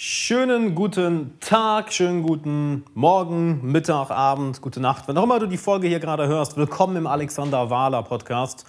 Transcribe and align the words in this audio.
Schönen 0.00 0.76
guten 0.76 1.40
Tag, 1.40 1.92
schönen 1.92 2.22
guten 2.22 2.84
Morgen, 2.94 3.72
Mittag, 3.72 4.12
Abend, 4.12 4.60
gute 4.60 4.78
Nacht. 4.78 5.08
Wann 5.08 5.18
auch 5.18 5.24
immer 5.24 5.40
du 5.40 5.46
die 5.46 5.56
Folge 5.56 5.88
hier 5.88 5.98
gerade 5.98 6.28
hörst, 6.28 6.56
willkommen 6.56 6.94
im 6.94 7.08
Alexander 7.08 7.68
Wahler 7.68 8.04
Podcast. 8.04 8.64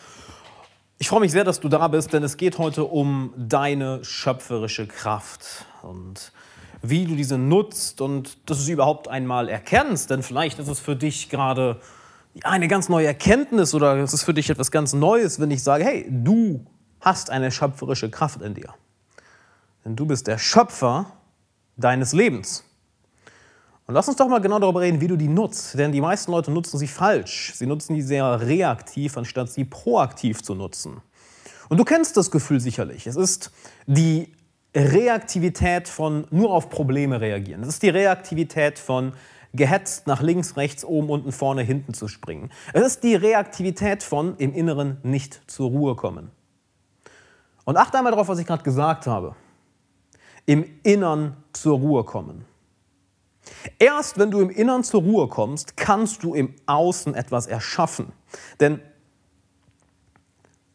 Ich 0.98 1.08
freue 1.08 1.20
mich 1.20 1.32
sehr, 1.32 1.44
dass 1.44 1.60
du 1.60 1.70
da 1.70 1.88
bist, 1.88 2.14
denn 2.14 2.24
es 2.24 2.36
geht 2.36 2.58
heute 2.58 2.86
um 2.86 3.32
deine 3.38 4.04
schöpferische 4.04 4.88
Kraft 4.88 5.68
und 5.84 6.32
wie 6.82 7.06
du 7.06 7.16
diese 7.16 7.38
nutzt 7.38 8.02
und 8.02 8.50
dass 8.50 8.58
du 8.58 8.64
sie 8.64 8.72
überhaupt 8.72 9.08
einmal 9.08 9.50
erkennst. 9.50 10.10
Denn 10.10 10.24
vielleicht 10.24 10.58
ist 10.58 10.68
es 10.68 10.80
für 10.80 10.96
dich 10.96 11.30
gerade 11.30 11.80
eine 12.42 12.68
ganz 12.68 12.90
neue 12.90 13.06
Erkenntnis 13.06 13.76
oder 13.76 13.98
es 13.98 14.16
ist 14.16 14.24
für 14.24 14.34
dich 14.34 14.50
etwas 14.50 14.72
ganz 14.72 14.94
Neues, 14.94 15.40
wenn 15.40 15.52
ich 15.52 15.62
sage, 15.62 15.84
hey, 15.84 16.08
du 16.10 16.66
hast 17.02 17.30
eine 17.30 17.52
schöpferische 17.52 18.10
Kraft 18.10 18.42
in 18.42 18.56
dir. 18.56 18.74
Denn 19.86 19.96
du 19.96 20.08
bist 20.08 20.26
der 20.26 20.40
Schöpfer 20.40 21.19
deines 21.80 22.14
Lebens. 22.14 22.64
Und 23.88 23.96
lass 23.96 24.08
uns 24.08 24.18
doch 24.18 24.28
mal 24.28 24.40
genau 24.40 24.60
darüber 24.60 24.82
reden, 24.82 25.02
wie 25.02 25.08
du 25.08 25.16
die 25.16 25.28
nutzt. 25.28 25.78
Denn 25.78 25.92
die 25.92 26.02
meisten 26.02 26.32
Leute 26.32 26.52
nutzen 26.52 26.78
sie 26.78 26.88
falsch. 26.88 27.54
Sie 27.56 27.66
nutzen 27.66 27.96
die 27.96 28.04
sehr 28.04 28.40
reaktiv, 28.42 29.18
anstatt 29.18 29.50
sie 29.50 29.66
proaktiv 29.66 30.44
zu 30.44 30.54
nutzen. 30.54 31.02
Und 31.70 31.80
du 31.80 31.84
kennst 31.84 32.16
das 32.16 32.30
Gefühl 32.30 32.60
sicherlich. 32.60 33.08
Es 33.08 33.16
ist 33.16 33.52
die 33.88 34.32
Reaktivität 34.76 35.88
von 35.88 36.28
nur 36.30 36.52
auf 36.52 36.70
Probleme 36.70 37.20
reagieren. 37.20 37.64
Es 37.64 37.70
ist 37.70 37.82
die 37.82 37.90
Reaktivität 37.90 38.78
von 38.78 39.14
gehetzt 39.54 40.06
nach 40.06 40.22
links, 40.22 40.56
rechts, 40.58 40.86
oben, 40.86 41.10
unten, 41.10 41.32
vorne, 41.32 41.64
hinten 41.64 41.96
zu 41.96 42.08
springen. 42.08 42.52
Es 42.74 42.86
ist 42.86 43.04
die 43.04 43.16
Reaktivität 43.16 44.04
von 44.04 44.38
im 44.38 44.54
Inneren 44.54 44.98
nicht 45.02 45.42
zur 45.48 45.70
Ruhe 45.70 45.96
kommen. 45.96 46.30
Und 47.66 47.78
achte 47.78 47.98
einmal 47.98 48.12
darauf, 48.12 48.28
was 48.28 48.38
ich 48.38 48.46
gerade 48.46 48.62
gesagt 48.62 49.08
habe 49.08 49.36
im 50.46 50.66
Innern 50.84 51.38
zur 51.54 51.80
Ruhe 51.80 52.04
kommen. 52.04 52.46
Erst 53.78 54.18
wenn 54.18 54.32
du 54.32 54.42
im 54.42 54.50
Innern 54.50 54.84
zur 54.84 55.02
Ruhe 55.02 55.28
kommst, 55.28 55.78
kannst 55.78 56.24
du 56.24 56.34
im 56.34 56.54
Außen 56.66 57.16
etwas 57.16 57.48
erschaffen. 57.48 58.12
Denn 58.60 58.80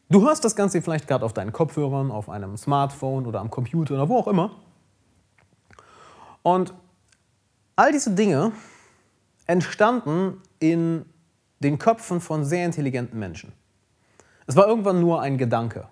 du 0.08 0.22
hörst 0.22 0.44
das 0.44 0.56
Ganze 0.56 0.82
vielleicht 0.82 1.06
gerade 1.06 1.24
auf 1.24 1.32
deinen 1.32 1.52
Kopfhörern, 1.52 2.10
auf 2.10 2.28
einem 2.28 2.56
Smartphone 2.56 3.26
oder 3.26 3.40
am 3.40 3.50
Computer 3.50 3.94
oder 3.94 4.08
wo 4.08 4.18
auch 4.18 4.28
immer. 4.28 4.56
Und 6.42 6.74
all 7.76 7.92
diese 7.92 8.10
Dinge 8.10 8.52
entstanden 9.46 10.40
in 10.58 11.06
den 11.60 11.78
Köpfen 11.78 12.20
von 12.20 12.44
sehr 12.44 12.64
intelligenten 12.64 13.18
Menschen. 13.18 13.52
Es 14.46 14.56
war 14.56 14.66
irgendwann 14.66 15.00
nur 15.00 15.22
ein 15.22 15.38
Gedanke. 15.38 15.88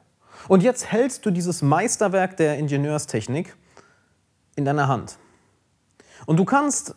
Und 0.49 0.63
jetzt 0.63 0.91
hältst 0.91 1.25
du 1.25 1.31
dieses 1.31 1.63
Meisterwerk 1.63 2.37
der 2.37 2.59
Ingenieurstechnik 2.59 3.57
in 4.57 4.65
deiner 4.65 4.89
Hand. 4.89 5.19
Und 6.27 6.39
du 6.39 6.45
kannst 6.45 6.95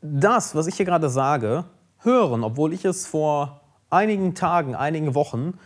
das, 0.00 0.54
was 0.54 0.66
ich 0.66 0.76
hier 0.76 0.86
gerade 0.86 1.08
sage, 1.08 1.64
hören, 1.98 2.44
obwohl 2.44 2.72
ich 2.72 2.84
es 2.84 3.06
vor 3.06 3.60
einigen 3.90 4.34
Tagen, 4.34 4.74
einigen 4.74 5.14
Wochen 5.14 5.58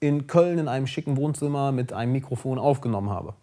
in 0.00 0.26
Köln 0.26 0.58
in 0.58 0.68
einem 0.68 0.86
schicken 0.86 1.16
Wohnzimmer 1.16 1.72
mit 1.72 1.92
einem 1.92 2.12
Mikrofon 2.12 2.58
aufgenommen 2.58 3.10
habe. 3.10 3.34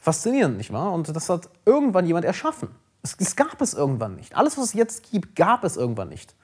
Faszinierend, 0.00 0.56
nicht 0.56 0.72
wahr? 0.72 0.92
Und 0.92 1.14
das 1.14 1.28
hat 1.28 1.48
irgendwann 1.64 2.06
jemand 2.06 2.24
erschaffen. 2.24 2.68
Es, 3.02 3.16
es 3.18 3.36
gab 3.36 3.60
es 3.60 3.74
irgendwann 3.74 4.16
nicht. 4.16 4.36
Alles, 4.36 4.58
was 4.58 4.66
es 4.66 4.72
jetzt 4.74 5.10
gibt, 5.10 5.36
gab 5.36 5.64
es 5.64 5.76
irgendwann 5.76 6.08
nicht. 6.08 6.34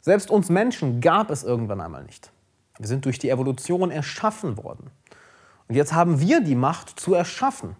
Selbst 0.00 0.30
uns 0.30 0.48
Menschen 0.48 1.00
gab 1.00 1.30
es 1.30 1.42
irgendwann 1.42 1.80
einmal 1.80 2.04
nicht. 2.04 2.30
Wir 2.78 2.86
sind 2.86 3.04
durch 3.04 3.18
die 3.18 3.30
Evolution 3.30 3.90
erschaffen 3.90 4.56
worden. 4.56 4.90
Und 5.66 5.74
jetzt 5.74 5.92
haben 5.92 6.20
wir 6.20 6.40
die 6.40 6.54
Macht 6.54 7.00
zu 7.00 7.14
erschaffen. 7.14 7.76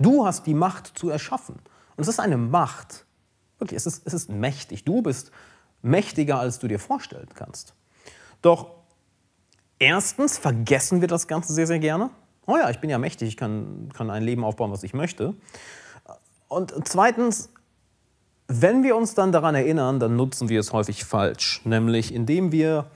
Du 0.00 0.26
hast 0.26 0.46
die 0.46 0.54
Macht 0.54 0.98
zu 0.98 1.10
erschaffen. 1.10 1.56
Und 1.96 2.02
es 2.02 2.08
ist 2.08 2.18
eine 2.18 2.38
Macht. 2.38 3.04
Wirklich, 3.58 3.76
es 3.76 3.86
ist, 3.86 4.06
es 4.06 4.14
ist 4.14 4.30
mächtig. 4.30 4.84
Du 4.84 5.02
bist 5.02 5.30
mächtiger, 5.82 6.40
als 6.40 6.58
du 6.58 6.66
dir 6.66 6.78
vorstellen 6.78 7.28
kannst. 7.34 7.74
Doch 8.42 8.70
erstens 9.78 10.38
vergessen 10.38 11.02
wir 11.02 11.08
das 11.08 11.28
Ganze 11.28 11.52
sehr, 11.52 11.66
sehr 11.66 11.78
gerne. 11.78 12.10
Oh 12.46 12.56
ja, 12.56 12.70
ich 12.70 12.80
bin 12.80 12.90
ja 12.90 12.98
mächtig, 12.98 13.28
ich 13.28 13.36
kann, 13.36 13.90
kann 13.92 14.10
ein 14.10 14.22
Leben 14.22 14.44
aufbauen, 14.44 14.72
was 14.72 14.82
ich 14.82 14.94
möchte. 14.94 15.34
Und 16.48 16.72
zweitens, 16.88 17.50
wenn 18.48 18.82
wir 18.82 18.96
uns 18.96 19.14
dann 19.14 19.30
daran 19.30 19.54
erinnern, 19.54 20.00
dann 20.00 20.16
nutzen 20.16 20.48
wir 20.48 20.58
es 20.58 20.72
häufig 20.72 21.04
falsch. 21.04 21.60
Nämlich 21.64 22.12
indem 22.12 22.50
wir 22.50 22.90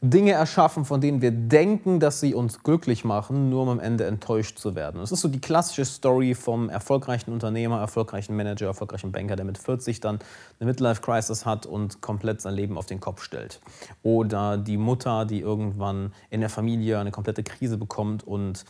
Dinge 0.00 0.30
erschaffen, 0.30 0.84
von 0.84 1.00
denen 1.00 1.22
wir 1.22 1.32
denken, 1.32 1.98
dass 1.98 2.20
sie 2.20 2.32
uns 2.32 2.62
glücklich 2.62 3.04
machen, 3.04 3.50
nur 3.50 3.62
um 3.62 3.68
am 3.68 3.80
Ende 3.80 4.04
enttäuscht 4.04 4.58
zu 4.58 4.76
werden. 4.76 5.00
Das 5.00 5.10
ist 5.10 5.20
so 5.20 5.28
die 5.28 5.40
klassische 5.40 5.84
Story 5.84 6.36
vom 6.36 6.68
erfolgreichen 6.68 7.32
Unternehmer, 7.32 7.80
erfolgreichen 7.80 8.36
Manager, 8.36 8.66
erfolgreichen 8.66 9.10
Banker, 9.10 9.34
der 9.34 9.44
mit 9.44 9.58
40 9.58 9.98
dann 9.98 10.20
eine 10.60 10.70
Midlife-Crisis 10.70 11.44
hat 11.44 11.66
und 11.66 12.00
komplett 12.00 12.40
sein 12.40 12.54
Leben 12.54 12.78
auf 12.78 12.86
den 12.86 13.00
Kopf 13.00 13.22
stellt. 13.22 13.60
Oder 14.04 14.56
die 14.56 14.76
Mutter, 14.76 15.24
die 15.24 15.40
irgendwann 15.40 16.12
in 16.30 16.40
der 16.40 16.50
Familie 16.50 17.00
eine 17.00 17.10
komplette 17.10 17.42
Krise 17.42 17.76
bekommt 17.76 18.24
und 18.24 18.64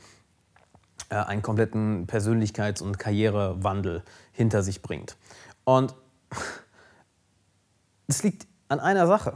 äh, 1.11 1.17
einen 1.17 1.43
kompletten 1.43 2.07
Persönlichkeits- 2.07 2.83
und 2.83 2.99
Karrierewandel 2.99 4.03
hinter 4.33 4.63
sich 4.63 4.81
bringt. 4.81 5.17
Und 5.65 5.95
es 8.07 8.23
liegt 8.23 8.47
an 8.69 8.81
einer 8.81 9.07
Sache 9.07 9.35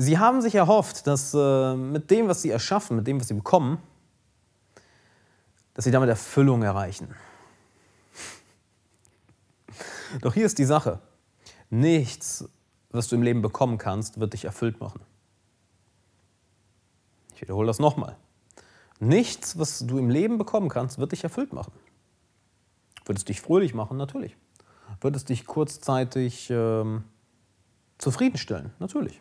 Sie 0.00 0.16
haben 0.16 0.40
sich 0.40 0.54
erhofft, 0.54 1.08
dass 1.08 1.34
äh, 1.34 1.74
mit 1.74 2.08
dem, 2.12 2.28
was 2.28 2.40
sie 2.40 2.50
erschaffen, 2.50 2.96
mit 2.96 3.08
dem, 3.08 3.20
was 3.20 3.26
sie 3.26 3.34
bekommen, 3.34 3.82
dass 5.74 5.84
sie 5.84 5.90
damit 5.90 6.08
Erfüllung 6.08 6.62
erreichen. 6.62 7.16
Doch 10.20 10.34
hier 10.34 10.46
ist 10.46 10.58
die 10.58 10.64
Sache. 10.64 11.00
Nichts, 11.68 12.48
was 12.90 13.08
du 13.08 13.16
im 13.16 13.22
Leben 13.22 13.42
bekommen 13.42 13.76
kannst, 13.76 14.20
wird 14.20 14.34
dich 14.34 14.44
erfüllt 14.44 14.78
machen. 14.78 15.00
Ich 17.34 17.42
wiederhole 17.42 17.66
das 17.66 17.80
nochmal. 17.80 18.16
Nichts, 19.00 19.58
was 19.58 19.80
du 19.80 19.98
im 19.98 20.10
Leben 20.10 20.38
bekommen 20.38 20.68
kannst, 20.68 20.98
wird 20.98 21.10
dich 21.10 21.24
erfüllt 21.24 21.52
machen. 21.52 21.72
Wird 23.04 23.18
es 23.18 23.24
dich 23.24 23.40
fröhlich 23.40 23.74
machen? 23.74 23.96
Natürlich. 23.96 24.36
Wird 25.00 25.16
es 25.16 25.24
dich 25.24 25.44
kurzzeitig 25.44 26.50
ähm, 26.50 27.02
zufriedenstellen? 27.98 28.72
Natürlich. 28.78 29.20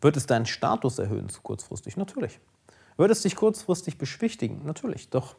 Wird 0.00 0.16
es 0.16 0.26
deinen 0.26 0.46
Status 0.46 0.98
erhöhen 0.98 1.28
zu 1.28 1.42
kurzfristig? 1.42 1.96
Natürlich. 1.96 2.40
Wird 2.96 3.10
es 3.10 3.22
dich 3.22 3.36
kurzfristig 3.36 3.98
beschwichtigen? 3.98 4.62
Natürlich. 4.64 5.08
Doch 5.10 5.36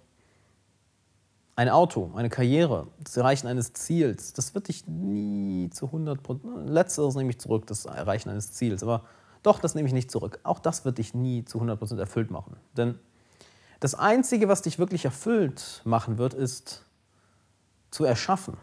ein 1.56 1.70
Auto, 1.70 2.12
eine 2.16 2.30
Karriere, 2.30 2.88
das 3.00 3.18
Erreichen 3.18 3.48
eines 3.48 3.74
Ziels, 3.74 4.34
das 4.34 4.56
wird 4.56 4.68
dich 4.68 4.88
nie 4.88 5.70
zu 5.70 5.88
100 5.88 6.24
Prozent, 6.24 6.70
letzteres 6.70 7.16
nehme 7.16 7.30
ich 7.30 7.40
zurück, 7.40 7.68
das 7.68 7.86
Erreichen 7.86 8.30
eines 8.30 8.54
Ziels, 8.54 8.82
aber 8.82 9.04
doch, 9.44 9.60
das 9.60 9.76
nehme 9.76 9.88
ich 9.88 9.94
nicht 9.94 10.12
zurück. 10.12 10.40
Auch 10.44 10.60
das 10.60 10.86
wird 10.86 10.98
dich 10.98 11.14
nie 11.14 11.46
zu 11.46 11.58
100 11.58 11.78
Prozent 11.80 12.00
erfüllt 12.00 12.32
machen. 12.32 12.56
Denn 12.78 13.00
das 13.80 13.96
Einzige, 13.96 14.48
was 14.48 14.62
dich 14.62 14.78
wirklich 14.78 15.06
erfüllt 15.06 15.82
machen 15.84 16.18
wird, 16.18 16.34
ist 16.34 16.86
zu 17.90 18.06
erschaffen. 18.06 18.58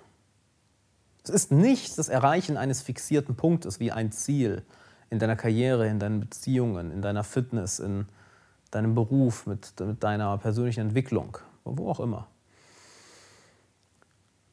Es 1.24 1.30
ist 1.30 1.52
nicht 1.52 1.98
das 1.98 2.08
Erreichen 2.08 2.56
eines 2.56 2.80
fixierten 2.80 3.34
Punktes 3.34 3.80
wie 3.80 3.92
ein 3.92 4.12
Ziel, 4.12 4.64
in 5.10 5.18
deiner 5.18 5.36
Karriere, 5.36 5.88
in 5.88 5.98
deinen 5.98 6.20
Beziehungen, 6.20 6.90
in 6.90 7.02
deiner 7.02 7.24
Fitness, 7.24 7.78
in 7.78 8.06
deinem 8.70 8.94
Beruf, 8.94 9.46
mit, 9.46 9.72
mit 9.80 10.02
deiner 10.02 10.36
persönlichen 10.38 10.80
Entwicklung, 10.80 11.38
wo 11.64 11.90
auch 11.90 12.00
immer. 12.00 12.28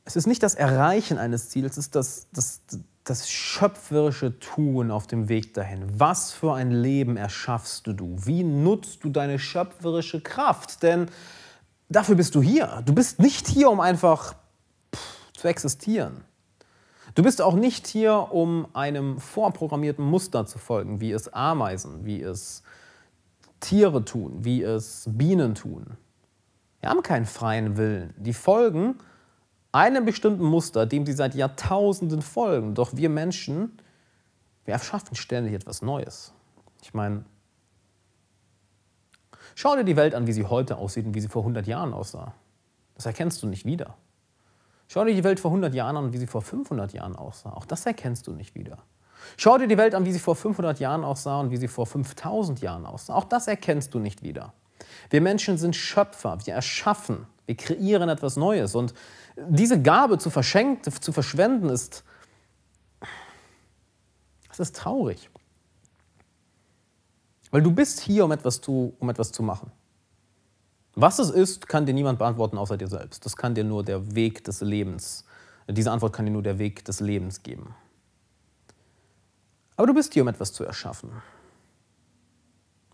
Es 0.06 0.16
ist 0.16 0.28
nicht 0.28 0.44
das 0.44 0.56
Erreichen 0.56 1.18
eines 1.18 1.50
Ziels, 1.50 1.74
es 1.74 1.86
ist 1.86 1.96
das, 1.96 2.28
das, 2.32 2.62
das 3.04 3.30
schöpferische 3.30 4.40
Tun 4.40 4.92
auf 4.92 5.08
dem 5.08 5.30
Weg 5.30 5.54
dahin. 5.56 6.00
Was 6.00 6.32
für 6.32 6.54
ein 6.54 6.72
Leben 6.72 7.18
erschaffst 7.18 7.88
du? 7.88 8.16
Wie 8.24 8.44
nutzt 8.44 9.04
du 9.04 9.10
deine 9.10 9.40
schöpferische 9.40 10.22
Kraft? 10.22 10.84
Denn 10.84 11.08
dafür 11.90 12.16
bist 12.16 12.36
du 12.36 12.42
hier. 12.42 12.84
Du 12.86 12.94
bist 12.94 13.20
nicht 13.20 13.48
hier, 13.48 13.70
um 13.70 13.80
einfach 13.80 14.36
pff, 14.96 15.34
zu 15.34 15.48
existieren. 15.48 16.24
Du 17.16 17.24
bist 17.24 17.42
auch 17.42 17.56
nicht 17.56 17.88
hier, 17.88 18.28
um 18.32 18.68
einem 18.74 19.20
vorprogrammierten 19.20 20.04
Muster 20.04 20.46
zu 20.46 20.58
folgen, 20.58 21.00
wie 21.00 21.14
es 21.14 21.32
Ameisen, 21.34 22.04
wie 22.04 22.22
es 22.22 22.62
Tiere 23.62 24.04
tun, 24.04 24.44
wie 24.44 24.62
es 24.62 25.06
Bienen 25.10 25.56
tun. 25.56 25.98
Wir 26.82 26.90
haben 26.90 27.04
keinen 27.04 27.26
freien 27.26 27.78
Willen. 27.78 28.14
Die 28.18 28.34
folgen 28.34 28.96
einem 29.72 30.04
bestimmten 30.06 30.44
Muster, 30.44 30.86
dem 30.86 31.06
sie 31.06 31.14
seit 31.14 31.36
Jahrtausenden 31.36 32.22
folgen. 32.22 32.76
Doch 32.76 32.96
wir 32.96 33.10
Menschen, 33.10 33.80
wir 34.66 34.74
erschaffen 34.74 35.16
ständig 35.16 35.54
etwas 35.54 35.82
Neues. 35.82 36.34
Ich 36.82 36.94
meine, 36.94 37.24
schau 39.56 39.76
dir 39.78 39.86
die 39.86 39.96
Welt 39.96 40.16
an, 40.16 40.28
wie 40.28 40.34
sie 40.34 40.46
heute 40.46 40.78
aussieht 40.78 41.06
und 41.06 41.14
wie 41.16 41.22
sie 41.22 41.30
vor 41.30 41.44
100 41.44 41.66
Jahren 41.66 41.94
aussah. 41.94 42.34
Das 42.94 43.06
erkennst 43.06 43.42
du 43.42 43.48
nicht 43.48 43.66
wieder. 43.66 43.96
Schau 44.88 45.04
dir 45.04 45.16
die 45.16 45.24
Welt 45.24 45.40
vor 45.40 45.52
100 45.52 45.74
Jahren 45.74 45.98
an, 45.98 46.14
wie 46.14 46.18
sie 46.18 46.28
vor 46.28 46.42
500 46.42 46.94
Jahren 46.94 47.16
aussah. 47.16 47.52
Auch 47.52 47.66
das 47.66 47.86
erkennst 47.86 48.28
du 48.28 48.32
nicht 48.34 48.56
wieder. 48.56 48.78
Schau 49.38 49.58
dir 49.58 49.68
die 49.68 49.78
Welt 49.78 49.96
an, 49.96 50.06
wie 50.06 50.12
sie 50.12 50.20
vor 50.20 50.36
500 50.36 50.80
Jahren 50.80 51.04
aussah 51.04 51.40
und 51.40 51.52
wie 51.52 51.58
sie 51.58 51.68
vor 51.68 51.86
5000 51.86 52.62
Jahren 52.62 52.86
aussah. 52.86 53.16
Auch 53.16 53.24
das 53.24 53.48
erkennst 53.48 53.94
du 53.94 54.00
nicht 54.00 54.24
wieder. 54.24 54.54
Wir 55.10 55.22
Menschen 55.22 55.58
sind 55.58 55.76
Schöpfer, 55.76 56.38
wir 56.46 56.54
erschaffen 56.54 57.28
Wir 57.46 57.56
kreieren 57.56 58.10
etwas 58.10 58.38
Neues. 58.38 58.76
Und 58.76 58.94
diese 59.36 59.82
Gabe 59.82 60.18
zu, 60.18 60.30
verschenken, 60.30 60.92
zu 60.92 61.12
verschwenden, 61.12 61.70
ist, 61.70 62.04
das 64.50 64.60
ist 64.60 64.76
traurig. 64.76 65.30
Weil 67.52 67.62
du 67.62 67.72
bist 67.72 68.00
hier, 68.02 68.26
um 68.26 68.32
etwas, 68.32 68.62
zu, 68.62 68.96
um 69.00 69.10
etwas 69.10 69.32
zu 69.32 69.44
machen. 69.44 69.72
Was 70.96 71.20
es 71.20 71.30
ist, 71.30 71.68
kann 71.68 71.86
dir 71.86 71.94
niemand 71.94 72.20
beantworten 72.20 72.58
außer 72.58 72.78
dir 72.78 72.88
selbst. 72.88 73.26
Das 73.26 73.36
kann 73.36 73.54
dir 73.54 73.66
nur 73.66 73.84
der 73.84 74.16
Weg 74.16 74.44
des 74.46 74.62
Lebens, 74.62 75.26
diese 75.68 75.92
Antwort 75.92 76.14
kann 76.14 76.26
dir 76.26 76.32
nur 76.32 76.44
der 76.44 76.58
Weg 76.60 76.86
des 76.86 77.00
Lebens 77.00 77.44
geben. 77.44 77.76
Aber 79.76 79.88
du 79.88 79.94
bist 79.94 80.14
hier, 80.14 80.24
um 80.24 80.30
etwas 80.30 80.54
zu 80.54 80.64
erschaffen. 80.64 81.12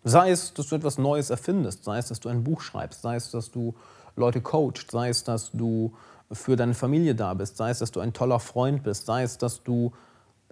Sei 0.04 0.32
es, 0.32 0.54
dass 0.54 0.68
du 0.68 0.76
etwas 0.76 0.98
Neues 0.98 1.30
erfindest, 1.30 1.84
sei 1.84 2.00
es, 2.00 2.08
dass 2.08 2.20
du 2.20 2.30
ein 2.30 2.44
Buch 2.44 2.62
schreibst, 2.62 3.04
sei 3.04 3.18
es, 3.18 3.30
dass 3.30 3.52
du 3.52 3.76
Leute 4.16 4.42
coachst, 4.42 4.90
sei 4.90 5.10
es, 5.10 5.24
dass 5.24 5.52
du 5.52 5.94
für 6.32 6.56
deine 6.56 6.74
Familie 6.74 7.14
da 7.14 7.34
bist, 7.36 7.58
sei 7.58 7.70
es, 7.70 7.80
dass 7.80 7.92
du 7.92 8.00
ein 8.00 8.14
toller 8.14 8.40
Freund 8.40 8.84
bist, 8.84 9.06
sei 9.06 9.22
es, 9.22 9.38
dass 9.38 9.62
du 9.64 9.92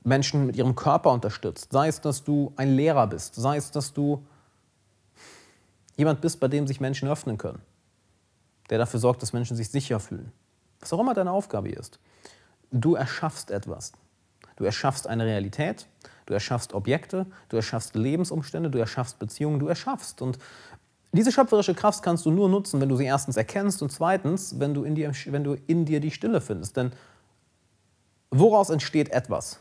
Menschen 0.03 0.45
mit 0.45 0.55
ihrem 0.55 0.75
Körper 0.75 1.11
unterstützt, 1.11 1.71
sei 1.71 1.87
es, 1.87 1.99
dass 1.99 2.23
du 2.23 2.53
ein 2.57 2.75
Lehrer 2.75 3.07
bist, 3.07 3.35
sei 3.35 3.57
es, 3.57 3.71
dass 3.71 3.93
du 3.93 4.23
jemand 5.99 6.21
bist, 6.21 6.39
bei 6.39 6.47
dem 6.47 6.65
sich 6.65 6.79
Menschen 6.79 7.09
öffnen 7.09 7.37
können, 7.37 7.61
der 8.69 8.77
dafür 8.77 9.01
sorgt, 9.01 9.21
dass 9.21 9.33
Menschen 9.33 9.57
sich 9.57 9.69
sicher 9.69 9.99
fühlen. 9.99 10.31
Was 10.79 10.93
auch 10.93 10.99
immer 10.99 11.13
deine 11.13 11.31
Aufgabe 11.31 11.69
ist. 11.69 11.99
Du 12.71 12.95
erschaffst 12.95 13.51
etwas. 13.51 13.91
Du 14.55 14.63
erschaffst 14.63 15.07
eine 15.07 15.25
Realität, 15.25 15.87
du 16.25 16.33
erschaffst 16.33 16.73
Objekte, 16.73 17.25
du 17.49 17.57
erschaffst 17.57 17.95
Lebensumstände, 17.95 18.69
du 18.69 18.77
erschaffst 18.77 19.19
Beziehungen, 19.19 19.59
du 19.59 19.67
erschaffst. 19.67 20.21
Und 20.21 20.39
diese 21.11 21.33
schöpferische 21.33 21.75
Kraft 21.75 22.01
kannst 22.01 22.25
du 22.25 22.31
nur 22.31 22.47
nutzen, 22.47 22.79
wenn 22.79 22.87
du 22.87 22.95
sie 22.95 23.05
erstens 23.05 23.35
erkennst 23.35 23.81
und 23.81 23.91
zweitens, 23.91 24.57
wenn 24.59 24.73
du 24.73 24.83
in 24.83 24.95
dir, 24.95 25.11
wenn 25.25 25.43
du 25.43 25.55
in 25.67 25.85
dir 25.85 25.99
die 25.99 26.11
Stille 26.11 26.39
findest. 26.39 26.77
Denn 26.77 26.93
woraus 28.31 28.69
entsteht 28.69 29.09
etwas? 29.09 29.59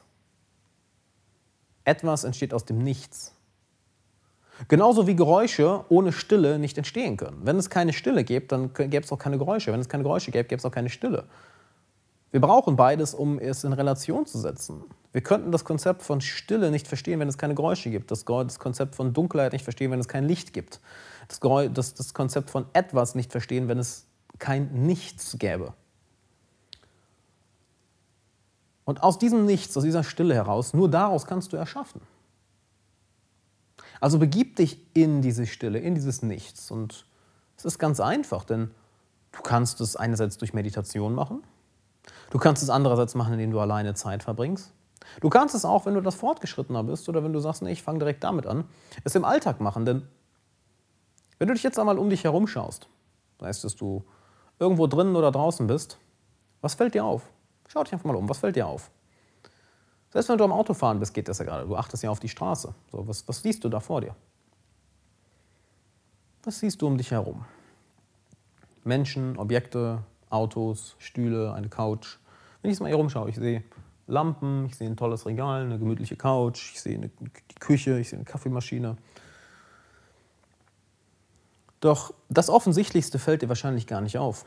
Etwas 1.84 2.22
entsteht 2.22 2.54
aus 2.54 2.64
dem 2.64 2.78
Nichts. 2.78 3.34
Genauso 4.66 5.06
wie 5.06 5.14
Geräusche 5.14 5.84
ohne 5.88 6.12
Stille 6.12 6.58
nicht 6.58 6.76
entstehen 6.76 7.16
können. 7.16 7.40
Wenn 7.44 7.56
es 7.56 7.70
keine 7.70 7.92
Stille 7.92 8.24
gibt, 8.24 8.50
dann 8.50 8.72
gäbe 8.72 9.04
es 9.04 9.12
auch 9.12 9.18
keine 9.18 9.38
Geräusche. 9.38 9.72
Wenn 9.72 9.80
es 9.80 9.88
keine 9.88 10.02
Geräusche 10.02 10.32
gäbe, 10.32 10.48
gäbe 10.48 10.58
es 10.58 10.64
auch 10.64 10.72
keine 10.72 10.90
Stille. 10.90 11.24
Wir 12.30 12.40
brauchen 12.40 12.76
beides, 12.76 13.14
um 13.14 13.38
es 13.38 13.64
in 13.64 13.72
Relation 13.72 14.26
zu 14.26 14.38
setzen. 14.38 14.82
Wir 15.12 15.22
könnten 15.22 15.52
das 15.52 15.64
Konzept 15.64 16.02
von 16.02 16.20
Stille 16.20 16.70
nicht 16.70 16.86
verstehen, 16.86 17.20
wenn 17.20 17.28
es 17.28 17.38
keine 17.38 17.54
Geräusche 17.54 17.90
gibt. 17.90 18.10
Das, 18.10 18.26
Konzept 18.26 18.96
von 18.96 19.14
Dunkelheit 19.14 19.52
nicht 19.52 19.64
verstehen, 19.64 19.90
wenn 19.90 20.00
es 20.00 20.08
kein 20.08 20.24
Licht 20.24 20.52
gibt. 20.52 20.80
Das, 21.28 21.40
das, 21.72 21.94
das 21.94 22.14
Konzept 22.14 22.50
von 22.50 22.66
etwas 22.72 23.14
nicht 23.14 23.30
verstehen, 23.32 23.68
wenn 23.68 23.78
es 23.78 24.06
kein 24.38 24.84
Nichts 24.84 25.38
gäbe. 25.38 25.72
Und 28.84 29.02
aus 29.02 29.18
diesem 29.18 29.46
Nichts, 29.46 29.76
aus 29.76 29.84
dieser 29.84 30.04
Stille 30.04 30.34
heraus, 30.34 30.74
nur 30.74 30.90
daraus 30.90 31.26
kannst 31.26 31.52
du 31.52 31.56
erschaffen. 31.56 32.00
Also 34.00 34.18
begib 34.18 34.56
dich 34.56 34.80
in 34.94 35.22
diese 35.22 35.46
Stille, 35.46 35.78
in 35.78 35.94
dieses 35.94 36.22
Nichts. 36.22 36.70
Und 36.70 37.06
es 37.56 37.64
ist 37.64 37.78
ganz 37.78 38.00
einfach, 38.00 38.44
denn 38.44 38.70
du 39.32 39.42
kannst 39.42 39.80
es 39.80 39.96
einerseits 39.96 40.38
durch 40.38 40.54
Meditation 40.54 41.14
machen, 41.14 41.42
du 42.30 42.38
kannst 42.38 42.62
es 42.62 42.70
andererseits 42.70 43.14
machen, 43.14 43.34
indem 43.34 43.50
du 43.50 43.60
alleine 43.60 43.94
Zeit 43.94 44.22
verbringst. 44.22 44.72
Du 45.20 45.30
kannst 45.30 45.54
es 45.54 45.64
auch, 45.64 45.86
wenn 45.86 45.94
du 45.94 46.00
das 46.00 46.14
fortgeschrittener 46.16 46.84
bist 46.84 47.08
oder 47.08 47.24
wenn 47.24 47.32
du 47.32 47.40
sagst, 47.40 47.62
nee, 47.62 47.72
ich 47.72 47.82
fange 47.82 47.98
direkt 47.98 48.24
damit 48.24 48.46
an, 48.46 48.64
es 49.04 49.14
im 49.14 49.24
Alltag 49.24 49.60
machen. 49.60 49.84
Denn 49.84 50.06
wenn 51.38 51.48
du 51.48 51.54
dich 51.54 51.62
jetzt 51.62 51.78
einmal 51.78 51.98
um 51.98 52.10
dich 52.10 52.24
herum 52.24 52.46
schaust, 52.46 52.88
weißt 53.38 53.64
dass 53.64 53.76
du 53.76 54.04
irgendwo 54.58 54.86
drinnen 54.86 55.16
oder 55.16 55.30
draußen 55.30 55.66
bist, 55.66 55.98
was 56.60 56.74
fällt 56.74 56.94
dir 56.94 57.04
auf? 57.04 57.30
Schau 57.68 57.84
dich 57.84 57.92
einfach 57.92 58.06
mal 58.06 58.16
um, 58.16 58.28
was 58.28 58.38
fällt 58.38 58.56
dir 58.56 58.66
auf? 58.66 58.90
Selbst 60.10 60.28
wenn 60.28 60.38
du 60.38 60.44
am 60.44 60.52
Autofahren 60.52 60.98
bist, 61.00 61.12
geht 61.12 61.28
das 61.28 61.38
ja 61.38 61.44
gerade. 61.44 61.66
Du 61.66 61.76
achtest 61.76 62.02
ja 62.02 62.10
auf 62.10 62.20
die 62.20 62.28
Straße. 62.28 62.74
So, 62.90 63.06
was, 63.06 63.26
was 63.28 63.42
siehst 63.42 63.62
du 63.64 63.68
da 63.68 63.80
vor 63.80 64.00
dir? 64.00 64.14
Was 66.44 66.60
siehst 66.60 66.80
du 66.80 66.86
um 66.86 66.96
dich 66.96 67.10
herum? 67.10 67.44
Menschen, 68.84 69.36
Objekte, 69.36 70.02
Autos, 70.30 70.96
Stühle, 70.98 71.52
eine 71.52 71.68
Couch. 71.68 72.18
Wenn 72.62 72.70
ich 72.70 72.76
jetzt 72.76 72.80
mal 72.80 72.88
hier 72.88 72.96
rumschaue, 72.96 73.28
ich 73.28 73.36
sehe 73.36 73.62
Lampen, 74.06 74.64
ich 74.66 74.76
sehe 74.76 74.88
ein 74.88 74.96
tolles 74.96 75.26
Regal, 75.26 75.62
eine 75.62 75.78
gemütliche 75.78 76.16
Couch, 76.16 76.72
ich 76.72 76.80
sehe 76.80 76.96
eine, 76.96 77.08
die 77.08 77.54
Küche, 77.60 77.98
ich 77.98 78.08
sehe 78.08 78.18
eine 78.18 78.24
Kaffeemaschine. 78.24 78.96
Doch 81.80 82.14
das 82.28 82.48
Offensichtlichste 82.48 83.18
fällt 83.18 83.42
dir 83.42 83.48
wahrscheinlich 83.48 83.86
gar 83.86 84.00
nicht 84.00 84.16
auf. 84.16 84.44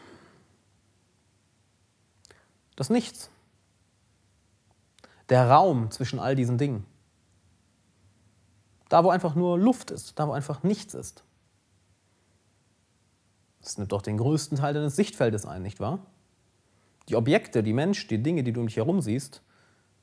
Das 2.76 2.90
Nichts 2.90 3.30
der 5.32 5.50
Raum 5.50 5.90
zwischen 5.90 6.20
all 6.20 6.36
diesen 6.36 6.58
Dingen. 6.60 6.86
Da, 8.90 9.04
wo 9.06 9.10
einfach 9.10 9.34
nur 9.34 9.58
Luft 9.58 9.90
ist, 9.90 10.20
da, 10.20 10.28
wo 10.28 10.34
einfach 10.34 10.62
nichts 10.62 10.94
ist. 10.94 11.24
Das 13.62 13.78
nimmt 13.78 13.94
doch 13.94 14.02
den 14.02 14.18
größten 14.18 14.58
Teil 14.58 14.74
deines 14.74 14.98
Sichtfeldes 14.98 15.46
ein, 15.46 15.62
nicht 15.62 15.80
wahr? 15.80 16.00
Die 17.08 17.16
Objekte, 17.16 17.64
die 17.64 17.72
Menschen, 17.72 18.10
die 18.10 18.22
Dinge, 18.22 18.44
die 18.44 18.52
du 18.52 18.60
um 18.60 18.68
dich 18.68 18.76
herum 18.76 19.02
siehst, 19.02 19.42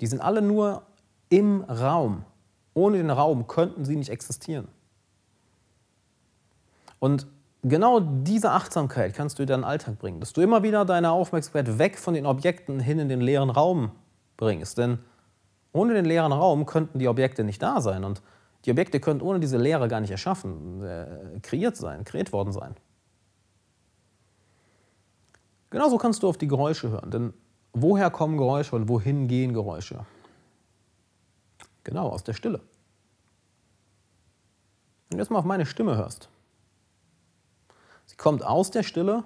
die 0.00 0.06
sind 0.06 0.20
alle 0.20 0.40
nur 0.40 0.86
im 1.28 1.60
Raum. 1.62 2.24
Ohne 2.72 2.96
den 2.96 3.10
Raum 3.10 3.46
könnten 3.46 3.84
sie 3.84 3.96
nicht 3.96 4.08
existieren. 4.08 4.68
Und 7.00 7.26
genau 7.62 8.00
diese 8.00 8.52
Achtsamkeit 8.52 9.14
kannst 9.14 9.38
du 9.38 9.42
in 9.42 9.48
deinen 9.48 9.64
Alltag 9.64 9.98
bringen, 9.98 10.20
dass 10.20 10.32
du 10.32 10.40
immer 10.40 10.62
wieder 10.62 10.86
deine 10.86 11.10
Aufmerksamkeit 11.10 11.78
weg 11.78 11.98
von 11.98 12.14
den 12.14 12.24
Objekten 12.24 12.80
hin 12.80 12.98
in 12.98 13.10
den 13.10 13.20
leeren 13.20 13.50
Raum 13.50 13.90
bringst. 14.38 14.78
Denn 14.78 15.00
ohne 15.72 15.94
den 15.94 16.04
leeren 16.04 16.32
Raum 16.32 16.66
könnten 16.66 16.98
die 16.98 17.08
Objekte 17.08 17.44
nicht 17.44 17.62
da 17.62 17.80
sein 17.80 18.04
und 18.04 18.22
die 18.64 18.70
Objekte 18.70 19.00
könnten 19.00 19.24
ohne 19.24 19.40
diese 19.40 19.56
Leere 19.56 19.88
gar 19.88 20.00
nicht 20.00 20.10
erschaffen, 20.10 20.82
äh, 20.82 21.40
kreiert 21.42 21.76
sein, 21.76 22.04
kreiert 22.04 22.32
worden 22.32 22.52
sein. 22.52 22.74
Genauso 25.70 25.98
kannst 25.98 26.22
du 26.22 26.28
auf 26.28 26.38
die 26.38 26.48
Geräusche 26.48 26.88
hören, 26.90 27.10
denn 27.10 27.34
woher 27.72 28.10
kommen 28.10 28.38
Geräusche 28.38 28.74
und 28.74 28.88
wohin 28.88 29.28
gehen 29.28 29.52
Geräusche? 29.52 30.06
Genau, 31.84 32.08
aus 32.08 32.24
der 32.24 32.32
Stille. 32.32 32.60
Wenn 35.08 35.18
du 35.18 35.22
jetzt 35.22 35.30
mal 35.30 35.38
auf 35.38 35.44
meine 35.44 35.66
Stimme 35.66 35.96
hörst, 35.96 36.28
sie 38.06 38.16
kommt 38.16 38.44
aus 38.44 38.70
der 38.70 38.82
Stille 38.82 39.24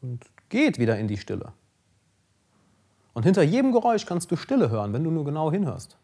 und 0.00 0.24
geht 0.48 0.78
wieder 0.78 0.98
in 0.98 1.08
die 1.08 1.16
Stille. 1.18 1.52
Und 3.18 3.24
hinter 3.24 3.42
jedem 3.42 3.72
Geräusch 3.72 4.06
kannst 4.06 4.30
du 4.30 4.36
Stille 4.36 4.70
hören, 4.70 4.92
wenn 4.92 5.02
du 5.02 5.10
nur 5.10 5.24
genau 5.24 5.50
hinhörst. 5.50 5.96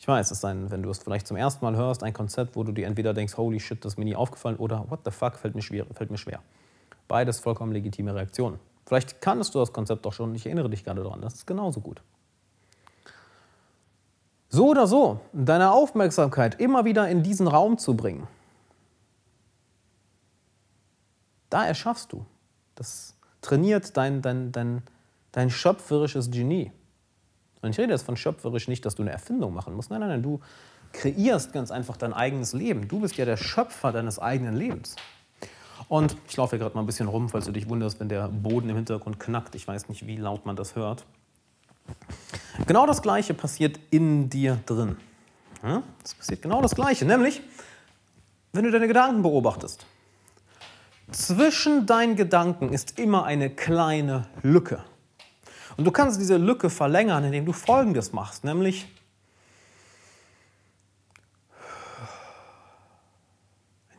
Ich 0.00 0.08
weiß, 0.08 0.32
es 0.32 0.38
ist 0.38 0.44
ein, 0.44 0.68
wenn 0.72 0.82
du 0.82 0.90
es 0.90 0.98
vielleicht 0.98 1.28
zum 1.28 1.36
ersten 1.36 1.64
Mal 1.64 1.76
hörst, 1.76 2.02
ein 2.02 2.12
Konzept, 2.12 2.56
wo 2.56 2.64
du 2.64 2.72
dir 2.72 2.88
entweder 2.88 3.14
denkst, 3.14 3.36
holy 3.36 3.60
shit, 3.60 3.84
das 3.84 3.92
ist 3.92 3.96
mir 3.96 4.06
nie 4.06 4.16
aufgefallen 4.16 4.56
oder 4.56 4.90
what 4.90 5.02
the 5.04 5.12
fuck, 5.12 5.36
fällt 5.36 5.54
mir 5.54 5.62
schwer. 5.62 5.86
Fällt 5.94 6.10
mir 6.10 6.18
schwer. 6.18 6.40
Beides 7.06 7.38
vollkommen 7.38 7.70
legitime 7.70 8.12
Reaktionen. 8.12 8.58
Vielleicht 8.86 9.20
kannst 9.20 9.54
du 9.54 9.60
das 9.60 9.72
Konzept 9.72 10.04
doch 10.04 10.12
schon 10.12 10.34
ich 10.34 10.46
erinnere 10.46 10.68
dich 10.68 10.82
gerade 10.82 11.04
daran. 11.04 11.20
Das 11.20 11.34
ist 11.34 11.46
genauso 11.46 11.80
gut. 11.80 12.02
So 14.48 14.70
oder 14.70 14.88
so, 14.88 15.20
deine 15.32 15.70
Aufmerksamkeit 15.70 16.60
immer 16.60 16.84
wieder 16.84 17.08
in 17.08 17.22
diesen 17.22 17.46
Raum 17.46 17.78
zu 17.78 17.96
bringen, 17.96 18.26
da 21.50 21.64
erschaffst 21.64 22.12
du. 22.12 22.26
Das 22.74 23.14
trainiert 23.42 23.96
dein, 23.96 24.22
dein, 24.22 24.50
dein, 24.50 24.82
dein 25.32 25.50
schöpferisches 25.50 26.30
Genie. 26.30 26.72
Und 27.62 27.70
ich 27.70 27.78
rede 27.78 27.92
jetzt 27.92 28.02
von 28.02 28.16
schöpferisch 28.16 28.68
nicht, 28.68 28.84
dass 28.86 28.94
du 28.94 29.02
eine 29.02 29.10
Erfindung 29.12 29.52
machen 29.54 29.74
musst. 29.74 29.90
Nein, 29.90 30.00
nein, 30.00 30.08
nein, 30.08 30.22
du 30.22 30.40
kreierst 30.92 31.52
ganz 31.52 31.70
einfach 31.70 31.96
dein 31.96 32.12
eigenes 32.12 32.52
Leben. 32.52 32.88
Du 32.88 33.00
bist 33.00 33.16
ja 33.16 33.24
der 33.24 33.36
Schöpfer 33.36 33.92
deines 33.92 34.18
eigenen 34.18 34.56
Lebens. 34.56 34.96
Und 35.88 36.16
ich 36.28 36.36
laufe 36.36 36.56
hier 36.56 36.58
gerade 36.58 36.74
mal 36.74 36.82
ein 36.82 36.86
bisschen 36.86 37.08
rum, 37.08 37.28
falls 37.28 37.46
du 37.46 37.52
dich 37.52 37.68
wunderst, 37.68 38.00
wenn 38.00 38.08
der 38.08 38.28
Boden 38.28 38.68
im 38.70 38.76
Hintergrund 38.76 39.20
knackt. 39.20 39.54
Ich 39.54 39.66
weiß 39.66 39.88
nicht, 39.88 40.06
wie 40.06 40.16
laut 40.16 40.46
man 40.46 40.56
das 40.56 40.76
hört. 40.76 41.04
Genau 42.66 42.86
das 42.86 43.02
Gleiche 43.02 43.34
passiert 43.34 43.80
in 43.90 44.30
dir 44.30 44.58
drin. 44.66 44.96
Es 46.04 46.14
passiert 46.14 46.42
genau 46.42 46.62
das 46.62 46.74
Gleiche, 46.74 47.04
nämlich, 47.04 47.42
wenn 48.52 48.64
du 48.64 48.70
deine 48.70 48.88
Gedanken 48.88 49.22
beobachtest. 49.22 49.84
Zwischen 51.10 51.86
deinen 51.86 52.16
Gedanken 52.16 52.72
ist 52.72 52.98
immer 52.98 53.24
eine 53.24 53.50
kleine 53.50 54.26
Lücke. 54.42 54.84
Und 55.76 55.84
du 55.84 55.90
kannst 55.90 56.20
diese 56.20 56.36
Lücke 56.36 56.70
verlängern, 56.70 57.24
indem 57.24 57.46
du 57.46 57.52
Folgendes 57.52 58.12
machst, 58.12 58.44
nämlich 58.44 58.86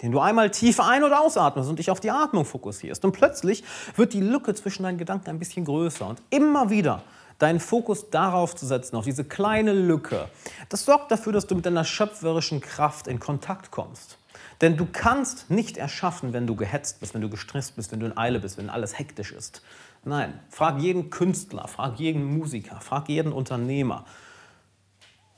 indem 0.01 0.13
du 0.13 0.19
einmal 0.19 0.49
tief 0.49 0.79
ein- 0.79 1.03
oder 1.03 1.21
ausatmest 1.21 1.69
und 1.69 1.77
dich 1.77 1.91
auf 1.91 1.99
die 1.99 2.09
Atmung 2.09 2.43
fokussierst. 2.43 3.05
Und 3.05 3.11
plötzlich 3.11 3.63
wird 3.95 4.13
die 4.13 4.21
Lücke 4.21 4.55
zwischen 4.55 4.83
deinen 4.83 4.97
Gedanken 4.97 5.29
ein 5.29 5.37
bisschen 5.37 5.63
größer. 5.63 6.07
Und 6.07 6.21
immer 6.31 6.71
wieder 6.71 7.03
deinen 7.37 7.59
Fokus 7.59 8.09
darauf 8.09 8.55
zu 8.55 8.65
setzen, 8.65 8.95
auf 8.95 9.05
diese 9.05 9.23
kleine 9.23 9.73
Lücke, 9.73 10.27
das 10.69 10.85
sorgt 10.85 11.11
dafür, 11.11 11.33
dass 11.33 11.47
du 11.47 11.55
mit 11.55 11.65
deiner 11.65 11.85
schöpferischen 11.85 12.61
Kraft 12.61 13.07
in 13.07 13.19
Kontakt 13.19 13.71
kommst. 13.71 14.17
Denn 14.61 14.77
du 14.77 14.85
kannst 14.85 15.49
nicht 15.49 15.77
erschaffen, 15.77 16.33
wenn 16.33 16.45
du 16.45 16.55
gehetzt 16.55 16.99
bist, 16.99 17.15
wenn 17.15 17.21
du 17.21 17.29
gestresst 17.29 17.75
bist, 17.75 17.91
wenn 17.91 17.99
du 17.99 18.05
in 18.05 18.15
Eile 18.17 18.39
bist, 18.39 18.57
wenn 18.57 18.69
alles 18.69 18.97
hektisch 18.97 19.31
ist. 19.31 19.63
Nein, 20.05 20.39
frag 20.49 20.79
jeden 20.79 21.09
Künstler, 21.09 21.67
frag 21.67 21.99
jeden 21.99 22.23
Musiker, 22.23 22.79
frag 22.79 23.09
jeden 23.09 23.33
Unternehmer. 23.33 24.05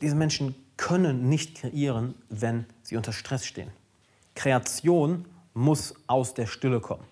Diese 0.01 0.15
Menschen 0.15 0.55
können 0.75 1.29
nicht 1.29 1.55
kreieren, 1.55 2.15
wenn 2.29 2.65
sie 2.81 2.97
unter 2.97 3.13
Stress 3.13 3.45
stehen. 3.45 3.71
Kreation 4.35 5.25
muss 5.53 5.93
aus 6.07 6.33
der 6.33 6.47
Stille 6.47 6.81
kommen. 6.81 7.05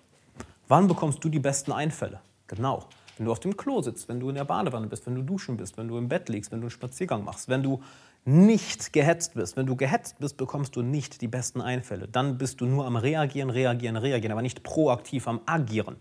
Wann 0.68 0.88
bekommst 0.88 1.24
du 1.24 1.30
die 1.30 1.38
besten 1.38 1.72
Einfälle? 1.72 2.20
Genau, 2.46 2.86
wenn 3.16 3.26
du 3.26 3.32
auf 3.32 3.40
dem 3.40 3.56
Klo 3.56 3.80
sitzt, 3.80 4.08
wenn 4.08 4.20
du 4.20 4.28
in 4.28 4.34
der 4.34 4.44
Badewanne 4.44 4.86
bist, 4.86 5.06
wenn 5.06 5.14
du 5.14 5.22
duschen 5.22 5.56
bist, 5.56 5.78
wenn 5.78 5.88
du 5.88 5.96
im 5.96 6.08
Bett 6.08 6.28
liegst, 6.28 6.50
wenn 6.52 6.60
du 6.60 6.66
einen 6.66 6.70
Spaziergang 6.70 7.24
machst, 7.24 7.48
wenn 7.48 7.62
du 7.62 7.82
nicht 8.24 8.92
gehetzt 8.92 9.34
bist. 9.34 9.56
Wenn 9.56 9.66
du 9.66 9.76
gehetzt 9.76 10.18
bist, 10.20 10.36
bekommst 10.36 10.76
du 10.76 10.82
nicht 10.82 11.20
die 11.20 11.28
besten 11.28 11.60
Einfälle. 11.60 12.06
Dann 12.06 12.38
bist 12.38 12.60
du 12.60 12.66
nur 12.66 12.86
am 12.86 12.96
Reagieren, 12.96 13.50
Reagieren, 13.50 13.96
Reagieren, 13.96 14.32
aber 14.32 14.42
nicht 14.42 14.62
proaktiv 14.62 15.26
am 15.26 15.40
Agieren. 15.46 15.96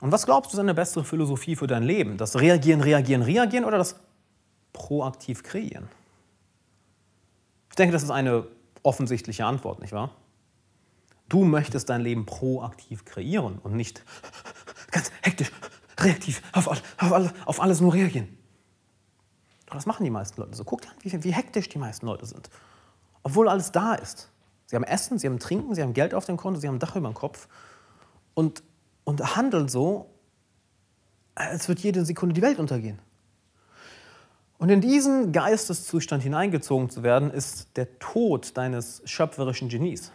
Und 0.00 0.12
was 0.12 0.26
glaubst 0.26 0.52
du 0.52 0.56
ist 0.56 0.60
eine 0.60 0.74
bessere 0.74 1.04
Philosophie 1.04 1.56
für 1.56 1.66
dein 1.66 1.82
Leben? 1.82 2.18
Das 2.18 2.38
Reagieren, 2.38 2.82
Reagieren, 2.82 3.22
Reagieren 3.22 3.64
oder 3.64 3.78
das 3.78 3.96
proaktiv 4.74 5.42
kreieren? 5.42 5.88
Ich 7.70 7.76
denke, 7.76 7.92
das 7.92 8.02
ist 8.02 8.10
eine 8.10 8.46
offensichtliche 8.82 9.46
Antwort, 9.46 9.80
nicht 9.80 9.92
wahr? 9.92 10.10
Du 11.30 11.44
möchtest 11.44 11.88
dein 11.88 12.02
Leben 12.02 12.26
proaktiv 12.26 13.06
kreieren 13.06 13.58
und 13.62 13.74
nicht 13.74 14.02
ganz 14.90 15.10
hektisch, 15.22 15.50
reaktiv, 15.98 16.42
auf, 16.52 16.68
auf, 16.68 17.32
auf 17.46 17.62
alles 17.62 17.80
nur 17.80 17.94
reagieren. 17.94 18.28
Doch 19.74 19.78
das 19.80 19.86
machen 19.86 20.04
die 20.04 20.10
meisten 20.10 20.40
Leute 20.40 20.54
so. 20.54 20.62
Guck 20.62 20.82
dir 20.82 20.88
an, 20.90 20.94
wie, 21.00 21.24
wie 21.24 21.32
hektisch 21.32 21.68
die 21.68 21.78
meisten 21.78 22.06
Leute 22.06 22.26
sind. 22.26 22.48
Obwohl 23.24 23.48
alles 23.48 23.72
da 23.72 23.94
ist. 23.94 24.30
Sie 24.66 24.76
haben 24.76 24.84
Essen, 24.84 25.18
sie 25.18 25.26
haben 25.26 25.40
Trinken, 25.40 25.74
sie 25.74 25.82
haben 25.82 25.94
Geld 25.94 26.14
auf 26.14 26.26
dem 26.26 26.36
Konto, 26.36 26.60
sie 26.60 26.68
haben 26.68 26.76
ein 26.76 26.78
Dach 26.78 26.94
über 26.94 27.08
dem 27.08 27.14
Kopf 27.14 27.48
und, 28.34 28.62
und 29.02 29.34
handeln 29.34 29.68
so, 29.68 30.08
als 31.34 31.66
würde 31.66 31.80
jede 31.82 32.04
Sekunde 32.04 32.34
die 32.34 32.42
Welt 32.42 32.60
untergehen. 32.60 33.00
Und 34.58 34.68
in 34.68 34.80
diesen 34.80 35.32
Geisteszustand 35.32 36.22
hineingezogen 36.22 36.88
zu 36.88 37.02
werden, 37.02 37.32
ist 37.32 37.76
der 37.76 37.98
Tod 37.98 38.56
deines 38.56 39.02
schöpferischen 39.06 39.68
Genies. 39.68 40.12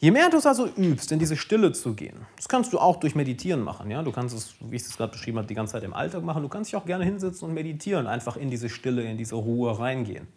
Je 0.00 0.12
mehr 0.12 0.30
du 0.30 0.36
es 0.36 0.46
also 0.46 0.66
übst, 0.66 1.10
in 1.10 1.18
diese 1.18 1.36
Stille 1.36 1.72
zu 1.72 1.94
gehen, 1.94 2.24
das 2.36 2.48
kannst 2.48 2.72
du 2.72 2.78
auch 2.78 2.96
durch 2.96 3.16
Meditieren 3.16 3.60
machen. 3.62 3.90
Ja? 3.90 4.02
Du 4.02 4.12
kannst 4.12 4.34
es, 4.34 4.54
wie 4.60 4.76
ich 4.76 4.82
es 4.82 4.96
gerade 4.96 5.10
beschrieben 5.10 5.38
habe, 5.38 5.48
die 5.48 5.54
ganze 5.54 5.72
Zeit 5.72 5.82
im 5.82 5.92
Alltag 5.92 6.22
machen. 6.22 6.42
Du 6.42 6.48
kannst 6.48 6.70
dich 6.70 6.76
auch 6.76 6.86
gerne 6.86 7.04
hinsetzen 7.04 7.48
und 7.48 7.54
meditieren, 7.54 8.06
einfach 8.06 8.36
in 8.36 8.48
diese 8.48 8.68
Stille, 8.68 9.02
in 9.02 9.18
diese 9.18 9.34
Ruhe 9.34 9.76
reingehen. 9.76 10.28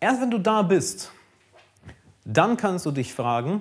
Erst 0.00 0.22
wenn 0.22 0.30
du 0.30 0.38
da 0.38 0.62
bist, 0.62 1.12
dann 2.24 2.56
kannst 2.56 2.86
du 2.86 2.90
dich 2.90 3.12
fragen, 3.12 3.60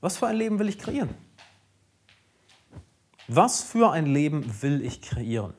was 0.00 0.16
für 0.16 0.26
ein 0.26 0.36
Leben 0.36 0.58
will 0.58 0.68
ich 0.68 0.78
kreieren? 0.78 1.10
Was 3.26 3.62
für 3.62 3.90
ein 3.90 4.06
Leben 4.06 4.62
will 4.62 4.82
ich 4.82 5.02
kreieren? 5.02 5.52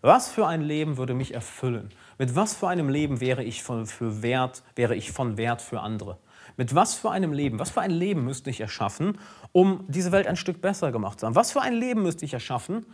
Was 0.00 0.28
für 0.28 0.46
ein 0.46 0.62
Leben 0.62 0.96
würde 0.96 1.14
mich 1.14 1.34
erfüllen? 1.34 1.90
Mit 2.18 2.36
was 2.36 2.54
für 2.54 2.68
einem 2.68 2.88
Leben 2.88 3.20
wäre 3.20 3.42
ich 3.42 3.64
von, 3.64 3.86
für 3.86 4.22
Wert, 4.22 4.62
wäre 4.76 4.94
ich 4.94 5.10
von 5.10 5.36
Wert 5.36 5.60
für 5.60 5.80
andere? 5.80 6.18
Mit 6.56 6.74
was 6.74 6.94
für 6.94 7.10
einem 7.10 7.32
Leben, 7.32 7.58
was 7.58 7.70
für 7.70 7.80
ein 7.80 7.90
Leben 7.90 8.24
müsste 8.24 8.50
ich 8.50 8.60
erschaffen, 8.60 9.18
um 9.52 9.84
diese 9.88 10.12
Welt 10.12 10.26
ein 10.26 10.36
Stück 10.36 10.60
besser 10.60 10.92
gemacht 10.92 11.20
zu 11.20 11.26
haben? 11.26 11.34
Was 11.34 11.52
für 11.52 11.60
ein 11.60 11.74
Leben 11.74 12.02
müsste 12.02 12.24
ich 12.24 12.34
erschaffen, 12.34 12.86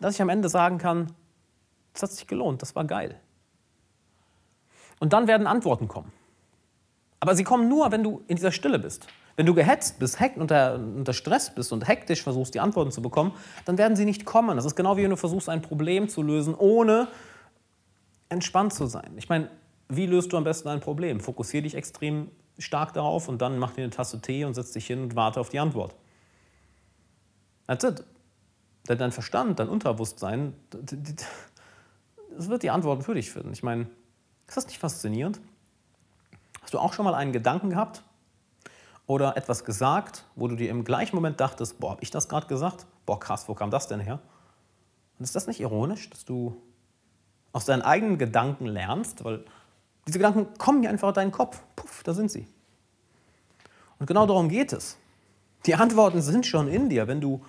dass 0.00 0.14
ich 0.14 0.22
am 0.22 0.28
Ende 0.28 0.48
sagen 0.48 0.78
kann, 0.78 1.12
das 1.92 2.02
hat 2.02 2.12
sich 2.12 2.26
gelohnt, 2.26 2.62
das 2.62 2.74
war 2.74 2.84
geil. 2.84 3.20
Und 4.98 5.12
dann 5.12 5.26
werden 5.26 5.46
Antworten 5.46 5.88
kommen. 5.88 6.12
Aber 7.20 7.36
sie 7.36 7.44
kommen 7.44 7.68
nur, 7.68 7.92
wenn 7.92 8.02
du 8.02 8.22
in 8.26 8.36
dieser 8.36 8.52
Stille 8.52 8.78
bist. 8.78 9.06
Wenn 9.36 9.46
du 9.46 9.54
gehetzt 9.54 9.98
bist, 9.98 10.20
hekt, 10.20 10.38
unter, 10.38 10.74
unter 10.74 11.12
Stress 11.12 11.54
bist 11.54 11.72
und 11.72 11.86
hektisch 11.86 12.22
versuchst, 12.22 12.54
die 12.54 12.60
Antworten 12.60 12.90
zu 12.90 13.00
bekommen, 13.00 13.32
dann 13.64 13.78
werden 13.78 13.96
sie 13.96 14.04
nicht 14.04 14.24
kommen. 14.24 14.56
Das 14.56 14.64
ist 14.64 14.76
genau 14.76 14.96
wie 14.96 15.04
wenn 15.04 15.10
du 15.10 15.16
versuchst, 15.16 15.48
ein 15.48 15.62
Problem 15.62 16.08
zu 16.08 16.22
lösen, 16.22 16.54
ohne 16.54 17.08
entspannt 18.28 18.74
zu 18.74 18.86
sein. 18.86 19.12
Ich 19.16 19.28
meine, 19.28 19.50
wie 19.96 20.06
löst 20.06 20.32
du 20.32 20.36
am 20.36 20.44
besten 20.44 20.68
ein 20.68 20.80
Problem? 20.80 21.20
Fokussiere 21.20 21.62
dich 21.62 21.74
extrem 21.74 22.30
stark 22.58 22.92
darauf 22.92 23.28
und 23.28 23.42
dann 23.42 23.58
mach 23.58 23.72
dir 23.72 23.82
eine 23.82 23.90
Tasse 23.90 24.20
Tee 24.20 24.44
und 24.44 24.54
setz 24.54 24.72
dich 24.72 24.86
hin 24.86 25.02
und 25.02 25.16
warte 25.16 25.40
auf 25.40 25.48
die 25.48 25.58
Antwort. 25.58 25.94
That's 27.66 27.84
it. 27.84 28.04
Denn 28.88 28.98
dein 28.98 29.12
Verstand, 29.12 29.58
dein 29.58 29.68
Unterbewusstsein, 29.68 30.54
das 30.70 32.48
wird 32.48 32.62
die 32.62 32.70
Antworten 32.70 33.02
für 33.02 33.14
dich 33.14 33.30
finden. 33.30 33.52
Ich 33.52 33.62
meine, 33.62 33.86
ist 34.46 34.56
das 34.56 34.66
nicht 34.66 34.78
faszinierend? 34.78 35.40
Hast 36.62 36.74
du 36.74 36.78
auch 36.78 36.92
schon 36.92 37.04
mal 37.04 37.14
einen 37.14 37.32
Gedanken 37.32 37.70
gehabt 37.70 38.02
oder 39.06 39.36
etwas 39.36 39.64
gesagt, 39.64 40.24
wo 40.36 40.48
du 40.48 40.56
dir 40.56 40.70
im 40.70 40.84
gleichen 40.84 41.16
Moment 41.16 41.40
dachtest, 41.40 41.78
boah, 41.80 41.92
habe 41.92 42.02
ich 42.02 42.10
das 42.10 42.28
gerade 42.28 42.46
gesagt? 42.46 42.86
Boah, 43.06 43.20
krass, 43.20 43.48
wo 43.48 43.54
kam 43.54 43.70
das 43.70 43.88
denn 43.88 44.00
her? 44.00 44.20
Und 45.18 45.24
ist 45.24 45.36
das 45.36 45.46
nicht 45.46 45.60
ironisch, 45.60 46.10
dass 46.10 46.24
du 46.24 46.60
aus 47.52 47.64
deinen 47.64 47.82
eigenen 47.82 48.18
Gedanken 48.18 48.66
lernst? 48.66 49.24
Weil 49.24 49.44
diese 50.06 50.18
Gedanken 50.18 50.46
kommen 50.58 50.80
hier 50.80 50.90
einfach 50.90 51.08
in 51.08 51.14
deinen 51.14 51.32
Kopf. 51.32 51.62
Puff, 51.76 52.02
da 52.02 52.12
sind 52.12 52.30
sie. 52.30 52.46
Und 53.98 54.06
genau 54.06 54.26
darum 54.26 54.48
geht 54.48 54.72
es. 54.72 54.98
Die 55.66 55.74
Antworten 55.74 56.20
sind 56.22 56.44
schon 56.44 56.66
in 56.68 56.88
dir, 56.88 57.06
wenn 57.06 57.20
du 57.20 57.42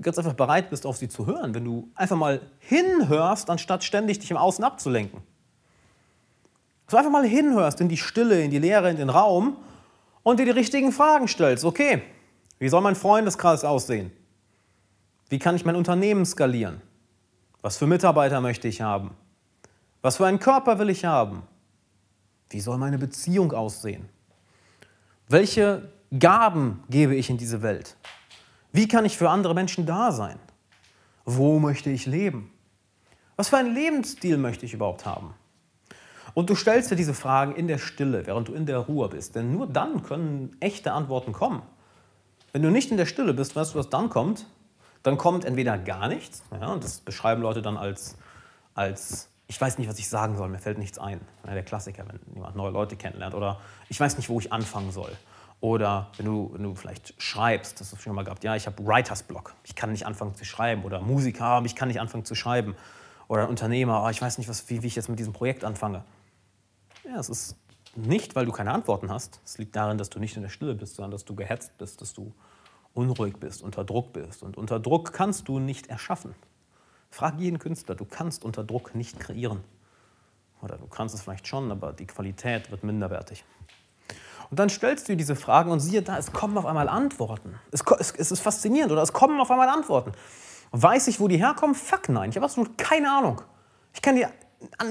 ganz 0.00 0.18
einfach 0.18 0.32
bereit 0.32 0.70
bist, 0.70 0.86
auf 0.86 0.96
sie 0.96 1.08
zu 1.08 1.26
hören. 1.26 1.54
Wenn 1.54 1.64
du 1.64 1.90
einfach 1.94 2.16
mal 2.16 2.40
hinhörst, 2.58 3.50
anstatt 3.50 3.84
ständig 3.84 4.18
dich 4.18 4.30
im 4.30 4.36
Außen 4.36 4.64
abzulenken. 4.64 5.20
Dass 6.86 6.92
du 6.92 6.96
einfach 6.96 7.12
mal 7.12 7.26
hinhörst 7.26 7.80
in 7.80 7.88
die 7.88 7.96
Stille, 7.96 8.42
in 8.42 8.50
die 8.50 8.58
Leere, 8.58 8.90
in 8.90 8.96
den 8.96 9.10
Raum 9.10 9.56
und 10.22 10.40
dir 10.40 10.46
die 10.46 10.52
richtigen 10.52 10.90
Fragen 10.90 11.28
stellst. 11.28 11.64
Okay, 11.64 12.02
wie 12.58 12.68
soll 12.68 12.80
mein 12.80 12.96
Freundeskreis 12.96 13.64
aussehen? 13.64 14.10
Wie 15.28 15.38
kann 15.38 15.56
ich 15.56 15.64
mein 15.64 15.76
Unternehmen 15.76 16.24
skalieren? 16.24 16.80
Was 17.62 17.76
für 17.76 17.86
Mitarbeiter 17.86 18.40
möchte 18.40 18.68
ich 18.68 18.80
haben? 18.80 19.10
Was 20.02 20.16
für 20.18 20.26
einen 20.26 20.38
Körper 20.38 20.78
will 20.78 20.90
ich 20.90 21.04
haben? 21.04 21.42
Wie 22.54 22.60
soll 22.60 22.78
meine 22.78 22.98
Beziehung 22.98 23.50
aussehen? 23.50 24.08
Welche 25.28 25.90
Gaben 26.16 26.84
gebe 26.88 27.16
ich 27.16 27.28
in 27.28 27.36
diese 27.36 27.62
Welt? 27.62 27.96
Wie 28.70 28.86
kann 28.86 29.04
ich 29.04 29.18
für 29.18 29.28
andere 29.28 29.54
Menschen 29.54 29.86
da 29.86 30.12
sein? 30.12 30.38
Wo 31.24 31.58
möchte 31.58 31.90
ich 31.90 32.06
leben? 32.06 32.52
Was 33.34 33.48
für 33.48 33.56
einen 33.56 33.74
Lebensstil 33.74 34.38
möchte 34.38 34.66
ich 34.66 34.72
überhaupt 34.72 35.04
haben? 35.04 35.34
Und 36.34 36.48
du 36.48 36.54
stellst 36.54 36.92
dir 36.92 36.96
diese 36.96 37.12
Fragen 37.12 37.56
in 37.56 37.66
der 37.66 37.78
Stille, 37.78 38.24
während 38.24 38.46
du 38.46 38.54
in 38.54 38.66
der 38.66 38.78
Ruhe 38.78 39.08
bist. 39.08 39.34
Denn 39.34 39.50
nur 39.50 39.66
dann 39.66 40.04
können 40.04 40.56
echte 40.60 40.92
Antworten 40.92 41.32
kommen. 41.32 41.62
Wenn 42.52 42.62
du 42.62 42.70
nicht 42.70 42.92
in 42.92 42.96
der 42.98 43.06
Stille 43.06 43.34
bist, 43.34 43.56
weißt 43.56 43.74
du, 43.74 43.80
was 43.80 43.90
dann 43.90 44.10
kommt? 44.10 44.46
Dann 45.02 45.18
kommt 45.18 45.44
entweder 45.44 45.76
gar 45.76 46.06
nichts, 46.06 46.44
ja, 46.52 46.68
und 46.68 46.84
das 46.84 47.00
beschreiben 47.00 47.42
Leute 47.42 47.62
dann 47.62 47.76
als, 47.76 48.16
als 48.74 49.28
ich 49.46 49.60
weiß 49.60 49.78
nicht, 49.78 49.88
was 49.88 49.98
ich 49.98 50.08
sagen 50.08 50.36
soll, 50.36 50.48
mir 50.48 50.58
fällt 50.58 50.78
nichts 50.78 50.98
ein. 50.98 51.20
Der 51.46 51.62
Klassiker, 51.62 52.04
wenn 52.08 52.34
jemand 52.34 52.56
neue 52.56 52.70
Leute 52.70 52.96
kennenlernt. 52.96 53.34
Oder 53.34 53.60
ich 53.88 54.00
weiß 54.00 54.16
nicht, 54.16 54.28
wo 54.28 54.38
ich 54.40 54.52
anfangen 54.52 54.90
soll. 54.90 55.12
Oder 55.60 56.10
wenn 56.16 56.26
du, 56.26 56.50
wenn 56.52 56.62
du 56.62 56.74
vielleicht 56.74 57.14
schreibst, 57.20 57.80
das 57.80 57.92
hast 57.92 57.98
du 57.98 58.02
schon 58.02 58.14
mal 58.14 58.24
gehabt, 58.24 58.44
ja, 58.44 58.54
ich 58.56 58.66
habe 58.66 58.84
Writers 58.84 59.22
Block, 59.22 59.54
ich 59.64 59.74
kann 59.74 59.92
nicht 59.92 60.06
anfangen 60.06 60.34
zu 60.34 60.44
schreiben. 60.44 60.84
Oder 60.84 61.00
Musiker, 61.00 61.62
ich 61.64 61.76
kann 61.76 61.88
nicht 61.88 62.00
anfangen 62.00 62.24
zu 62.24 62.34
schreiben. 62.34 62.74
Oder 63.28 63.48
Unternehmer, 63.48 64.02
oh, 64.04 64.08
ich 64.08 64.20
weiß 64.20 64.38
nicht, 64.38 64.48
was, 64.48 64.68
wie, 64.70 64.82
wie 64.82 64.86
ich 64.86 64.96
jetzt 64.96 65.08
mit 65.08 65.18
diesem 65.18 65.32
Projekt 65.32 65.64
anfange. 65.64 66.04
Ja, 67.04 67.18
es 67.18 67.28
ist 67.28 67.56
nicht, 67.96 68.34
weil 68.34 68.46
du 68.46 68.52
keine 68.52 68.72
Antworten 68.72 69.10
hast. 69.10 69.40
Es 69.44 69.58
liegt 69.58 69.76
darin, 69.76 69.98
dass 69.98 70.10
du 70.10 70.18
nicht 70.18 70.36
in 70.36 70.42
der 70.42 70.50
Stille 70.50 70.74
bist, 70.74 70.96
sondern 70.96 71.12
dass 71.12 71.24
du 71.24 71.34
gehetzt 71.34 71.76
bist, 71.78 72.00
dass 72.00 72.12
du 72.12 72.34
unruhig 72.92 73.36
bist, 73.36 73.62
unter 73.62 73.84
Druck 73.84 74.12
bist. 74.12 74.42
Und 74.42 74.56
unter 74.56 74.80
Druck 74.80 75.12
kannst 75.12 75.48
du 75.48 75.58
nicht 75.58 75.88
erschaffen. 75.88 76.34
Frag 77.14 77.38
jeden 77.38 77.60
Künstler, 77.60 77.94
du 77.94 78.04
kannst 78.04 78.44
unter 78.44 78.64
Druck 78.64 78.96
nicht 78.96 79.20
kreieren. 79.20 79.62
Oder 80.60 80.78
du 80.78 80.88
kannst 80.88 81.14
es 81.14 81.22
vielleicht 81.22 81.46
schon, 81.46 81.70
aber 81.70 81.92
die 81.92 82.08
Qualität 82.08 82.72
wird 82.72 82.82
minderwertig. 82.82 83.44
Und 84.50 84.58
dann 84.58 84.68
stellst 84.68 85.06
du 85.06 85.12
dir 85.12 85.16
diese 85.16 85.36
Fragen 85.36 85.70
und 85.70 85.78
siehe 85.78 86.02
da, 86.02 86.18
es 86.18 86.32
kommen 86.32 86.58
auf 86.58 86.66
einmal 86.66 86.88
Antworten. 86.88 87.54
Es, 87.70 87.84
es, 88.00 88.10
es 88.10 88.32
ist 88.32 88.40
faszinierend, 88.40 88.90
oder 88.90 89.00
es 89.00 89.12
kommen 89.12 89.40
auf 89.40 89.48
einmal 89.48 89.68
Antworten. 89.68 90.10
Weiß 90.72 91.06
ich, 91.06 91.20
wo 91.20 91.28
die 91.28 91.36
herkommen? 91.36 91.76
Fuck 91.76 92.08
nein, 92.08 92.30
ich 92.30 92.36
habe 92.36 92.46
absolut 92.46 92.76
keine 92.76 93.08
Ahnung. 93.16 93.40
Ich 93.92 94.02
kann 94.02 94.16
dir 94.16 94.28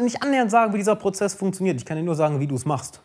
nicht 0.02 0.24
annähernd 0.24 0.50
sagen, 0.50 0.72
wie 0.72 0.78
dieser 0.78 0.96
Prozess 0.96 1.34
funktioniert. 1.34 1.76
Ich 1.76 1.86
kann 1.86 1.98
dir 1.98 2.04
nur 2.04 2.16
sagen, 2.16 2.40
wie 2.40 2.48
du 2.48 2.56
es 2.56 2.64
machst. 2.64 3.02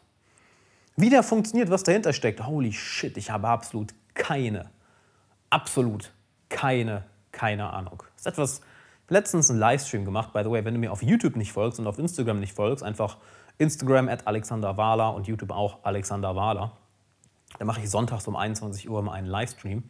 Wie 0.95 1.11
der 1.11 1.25
funktioniert, 1.25 1.71
was 1.71 1.83
dahinter 1.83 2.13
steckt. 2.13 2.47
Holy 2.47 2.73
shit, 2.73 3.17
ich 3.17 3.33
habe 3.33 3.49
absolut 3.49 3.95
keine, 4.15 4.71
absolut 5.51 6.13
keine, 6.49 7.03
keine 7.33 7.73
Ahnung. 7.73 8.05
Das 8.15 8.21
ist 8.21 8.27
etwas, 8.27 8.61
letztens 9.09 9.51
einen 9.51 9.59
Livestream 9.59 10.05
gemacht, 10.05 10.33
by 10.33 10.43
the 10.45 10.51
way, 10.51 10.65
wenn 10.65 10.75
du 10.75 10.81
mir 10.81 10.93
auf 10.93 11.03
YouTube 11.03 11.37
nicht 11.37 11.53
folgst 11.53 11.79
und 11.79 11.87
auf 11.87 11.99
Instagram 11.99 12.41
nicht 12.41 12.55
folgst, 12.55 12.85
einfach 12.85 13.19
Instagram 13.59 14.09
at 14.09 14.27
Alexander 14.27 14.77
Wahler 14.77 15.15
und 15.15 15.27
YouTube 15.27 15.51
auch 15.51 15.79
Alexander 15.83 16.37
Wahler. 16.37 16.73
Da 17.59 17.65
mache 17.65 17.81
ich 17.81 17.91
sonntags 17.91 18.27
um 18.29 18.37
21 18.37 18.89
Uhr 18.89 19.03
mal 19.03 19.13
einen 19.13 19.27
Livestream. 19.27 19.85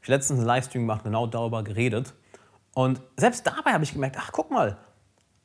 Ich 0.00 0.08
habe 0.08 0.12
letztens 0.12 0.38
einen 0.38 0.46
Livestream 0.46 0.82
gemacht, 0.82 1.04
genau 1.04 1.26
darüber 1.26 1.64
geredet. 1.64 2.14
Und 2.74 3.00
selbst 3.16 3.46
dabei 3.46 3.72
habe 3.72 3.84
ich 3.84 3.92
gemerkt, 3.92 4.16
ach 4.18 4.30
guck 4.30 4.50
mal, 4.50 4.76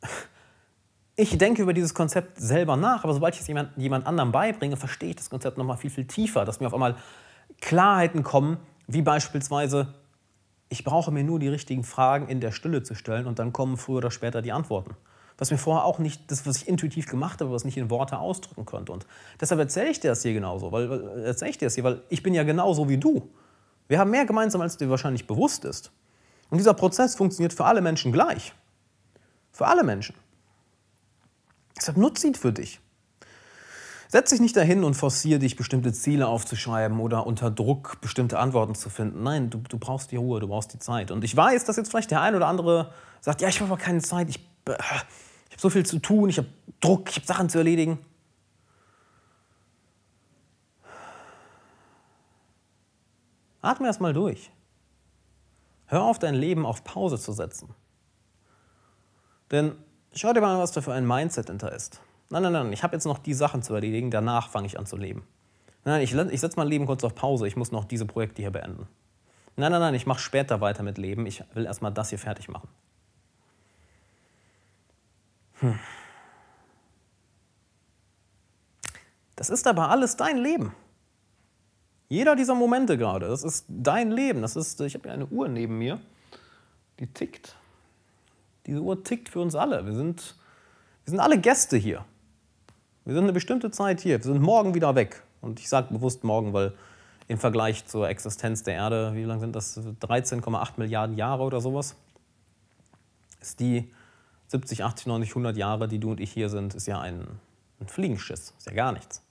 ich 1.15 1.37
denke 1.37 1.61
über 1.61 1.73
dieses 1.73 1.93
Konzept 1.93 2.39
selber 2.39 2.75
nach, 2.75 3.03
aber 3.03 3.13
sobald 3.13 3.35
ich 3.35 3.41
es 3.41 3.47
jemand, 3.47 3.75
jemand 3.77 4.05
anderem 4.05 4.31
beibringe, 4.31 4.77
verstehe 4.77 5.11
ich 5.11 5.15
das 5.15 5.29
Konzept 5.29 5.57
nochmal 5.57 5.77
viel, 5.77 5.89
viel 5.89 6.05
tiefer, 6.05 6.45
dass 6.45 6.59
mir 6.59 6.67
auf 6.67 6.73
einmal 6.73 6.95
Klarheiten 7.61 8.23
kommen, 8.23 8.57
wie 8.87 9.01
beispielsweise, 9.01 9.93
ich 10.73 10.83
brauche 10.83 11.11
mir 11.11 11.23
nur 11.23 11.37
die 11.37 11.49
richtigen 11.49 11.83
Fragen 11.83 12.27
in 12.27 12.41
der 12.41 12.51
Stille 12.51 12.81
zu 12.81 12.95
stellen 12.95 13.27
und 13.27 13.37
dann 13.37 13.53
kommen 13.53 13.77
früher 13.77 13.97
oder 13.97 14.09
später 14.09 14.41
die 14.41 14.51
Antworten. 14.51 14.95
Was 15.37 15.51
mir 15.51 15.59
vorher 15.59 15.85
auch 15.85 15.99
nicht, 15.99 16.31
das, 16.31 16.47
was 16.47 16.57
ich 16.57 16.67
intuitiv 16.67 17.07
gemacht 17.07 17.41
habe, 17.41 17.51
was 17.51 17.63
nicht 17.63 17.77
in 17.77 17.91
Worte 17.91 18.17
ausdrücken 18.17 18.65
konnte. 18.65 18.91
Und 18.91 19.05
deshalb 19.39 19.59
erzähle 19.59 19.91
ich 19.91 19.99
dir 19.99 20.07
das 20.07 20.23
hier 20.23 20.33
genauso, 20.33 20.71
weil, 20.71 20.89
weil 20.89 21.25
erzähle 21.25 21.51
ich 21.51 21.59
dir 21.59 21.67
das 21.67 21.75
hier, 21.75 21.83
weil 21.83 22.01
ich 22.09 22.23
bin 22.23 22.33
ja 22.33 22.41
genauso 22.41 22.89
wie 22.89 22.97
du. 22.97 23.29
Wir 23.87 23.99
haben 23.99 24.09
mehr 24.09 24.25
gemeinsam, 24.25 24.61
als 24.61 24.75
dir 24.75 24.89
wahrscheinlich 24.89 25.27
bewusst 25.27 25.63
ist. 25.63 25.91
Und 26.49 26.57
dieser 26.57 26.73
Prozess 26.73 27.13
funktioniert 27.13 27.53
für 27.53 27.65
alle 27.65 27.81
Menschen 27.81 28.11
gleich. 28.11 28.51
Für 29.51 29.67
alle 29.67 29.83
Menschen. 29.83 30.15
Deshalb 31.77 31.97
nutze 31.97 32.25
ihn 32.25 32.35
für 32.35 32.51
dich. 32.51 32.79
Setz 34.13 34.29
dich 34.29 34.41
nicht 34.41 34.55
dahin 34.55 34.83
und 34.83 34.93
forciere 34.93 35.39
dich, 35.39 35.55
bestimmte 35.55 35.91
Ziele 35.91 36.27
aufzuschreiben 36.27 36.99
oder 36.99 37.25
unter 37.25 37.49
Druck 37.49 37.99
bestimmte 37.99 38.37
Antworten 38.37 38.75
zu 38.75 38.91
finden. 38.91 39.23
Nein, 39.23 39.49
du, 39.49 39.57
du 39.67 39.79
brauchst 39.79 40.11
die 40.11 40.17
Ruhe, 40.17 40.39
du 40.39 40.47
brauchst 40.47 40.71
die 40.71 40.77
Zeit. 40.77 41.09
Und 41.09 41.23
ich 41.23 41.35
weiß, 41.35 41.65
dass 41.65 41.77
jetzt 41.77 41.89
vielleicht 41.89 42.11
der 42.11 42.21
ein 42.21 42.35
oder 42.35 42.45
andere 42.45 42.93
sagt, 43.21 43.41
ja, 43.41 43.47
ich 43.47 43.59
habe 43.59 43.71
aber 43.71 43.81
keine 43.81 44.03
Zeit, 44.03 44.29
ich, 44.29 44.37
äh, 44.67 44.73
ich 44.73 45.53
habe 45.53 45.57
so 45.57 45.71
viel 45.71 45.83
zu 45.83 45.97
tun, 45.97 46.29
ich 46.29 46.37
habe 46.37 46.47
Druck, 46.79 47.09
ich 47.09 47.15
habe 47.15 47.25
Sachen 47.25 47.49
zu 47.49 47.57
erledigen. 47.57 48.05
Atme 53.63 53.87
erst 53.87 53.99
mal 53.99 54.13
durch. 54.13 54.51
Hör 55.87 56.03
auf, 56.03 56.19
dein 56.19 56.35
Leben 56.35 56.67
auf 56.67 56.83
Pause 56.83 57.17
zu 57.17 57.31
setzen. 57.31 57.73
Denn 59.49 59.75
schau 60.13 60.33
dir 60.33 60.41
mal 60.41 60.53
an, 60.53 60.59
was 60.59 60.71
da 60.71 60.81
für 60.81 60.93
ein 60.93 61.07
Mindset 61.07 61.47
hinter 61.47 61.71
ist. 61.71 61.99
Nein, 62.33 62.41
nein, 62.41 62.51
nein, 62.51 62.73
ich 62.73 62.81
habe 62.81 62.95
jetzt 62.95 63.05
noch 63.05 63.19
die 63.19 63.35
Sachen 63.35 63.61
zu 63.61 63.75
erledigen, 63.75 64.09
danach 64.09 64.49
fange 64.49 64.65
ich 64.65 64.79
an 64.79 64.87
zu 64.87 64.97
leben. 64.97 65.23
Nein, 65.85 66.01
ich, 66.01 66.15
ich 66.15 66.39
setze 66.39 66.57
mein 66.57 66.67
Leben 66.67 66.87
kurz 66.87 67.03
auf 67.03 67.13
Pause, 67.13 67.45
ich 67.45 67.55
muss 67.55 67.71
noch 67.71 67.85
diese 67.85 68.07
Projekte 68.07 68.41
hier 68.41 68.49
beenden. 68.49 68.87
Nein, 69.55 69.71
nein, 69.71 69.79
nein, 69.79 69.93
ich 69.93 70.07
mache 70.07 70.19
später 70.19 70.59
weiter 70.59 70.81
mit 70.81 70.97
Leben, 70.97 71.27
ich 71.27 71.43
will 71.53 71.67
erstmal 71.67 71.93
das 71.93 72.09
hier 72.09 72.17
fertig 72.17 72.49
machen. 72.49 72.67
Hm. 75.59 75.77
Das 79.35 79.51
ist 79.51 79.67
aber 79.67 79.89
alles 79.89 80.17
dein 80.17 80.39
Leben. 80.39 80.73
Jeder 82.09 82.35
dieser 82.35 82.55
Momente 82.55 82.97
gerade, 82.97 83.27
das 83.27 83.43
ist 83.43 83.67
dein 83.69 84.09
Leben. 84.09 84.41
Das 84.41 84.55
ist, 84.55 84.81
ich 84.81 84.95
habe 84.95 85.03
hier 85.03 85.13
eine 85.13 85.27
Uhr 85.27 85.47
neben 85.47 85.77
mir, 85.77 85.99
die 86.99 87.05
tickt. 87.05 87.55
Diese 88.65 88.81
Uhr 88.81 89.03
tickt 89.03 89.29
für 89.29 89.39
uns 89.39 89.53
alle. 89.53 89.85
Wir 89.85 89.93
sind, 89.93 90.35
wir 91.05 91.11
sind 91.11 91.19
alle 91.19 91.39
Gäste 91.39 91.77
hier. 91.77 92.03
Wir 93.05 93.13
sind 93.13 93.23
eine 93.23 93.33
bestimmte 93.33 93.69
Zeit 93.69 93.99
hier. 93.99 94.17
Wir 94.17 94.23
sind 94.23 94.41
morgen 94.41 94.73
wieder 94.73 94.95
weg. 94.95 95.23
Und 95.41 95.59
ich 95.59 95.67
sage 95.67 95.93
bewusst 95.93 96.23
morgen, 96.23 96.53
weil 96.53 96.73
im 97.27 97.37
Vergleich 97.37 97.85
zur 97.85 98.07
Existenz 98.07 98.63
der 98.63 98.75
Erde, 98.75 99.13
wie 99.13 99.23
lange 99.23 99.41
sind 99.41 99.55
das? 99.55 99.77
13,8 99.77 100.73
Milliarden 100.77 101.17
Jahre 101.17 101.43
oder 101.43 101.59
sowas? 101.59 101.95
Ist 103.41 103.59
die 103.59 103.91
70, 104.47 104.83
80, 104.83 105.07
90, 105.07 105.31
100 105.31 105.57
Jahre, 105.57 105.87
die 105.87 105.99
du 105.99 106.11
und 106.11 106.19
ich 106.19 106.31
hier 106.31 106.49
sind, 106.49 106.75
ist 106.75 106.85
ja 106.85 107.01
ein, 107.01 107.27
ein 107.81 107.87
Fliegenschiss. 107.87 108.53
Ist 108.57 108.67
ja 108.67 108.73
gar 108.73 108.93
nichts. 108.93 109.21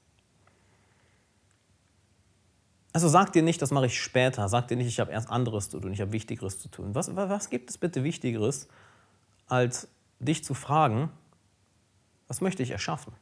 Also 2.93 3.09
sag 3.09 3.33
dir 3.33 3.43
nicht, 3.43 3.63
das 3.63 3.71
mache 3.71 3.87
ich 3.87 4.03
später. 4.03 4.49
Sag 4.51 4.69
dir 4.69 4.77
nicht, 4.77 4.89
ich 4.89 5.01
habe 5.01 5.13
erst 5.13 5.31
anderes 5.31 5.71
zu 5.71 5.81
tun, 5.81 5.95
ich 5.95 6.01
habe 6.03 6.13
Wichtigeres 6.13 6.59
zu 6.59 6.69
tun. 6.69 6.95
Was, 6.95 7.15
was 7.17 7.49
gibt 7.49 7.71
es 7.71 7.79
bitte 7.79 8.05
Wichtigeres, 8.05 8.69
als 9.49 9.89
dich 10.19 10.45
zu 10.45 10.53
fragen, 10.53 11.11
was 12.29 12.43
möchte 12.43 12.63
ich 12.63 12.71
erschaffen? 12.71 13.15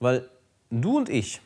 Weil 0.00 0.28
du 0.70 0.96
und 0.96 1.08
ich, 1.08 1.40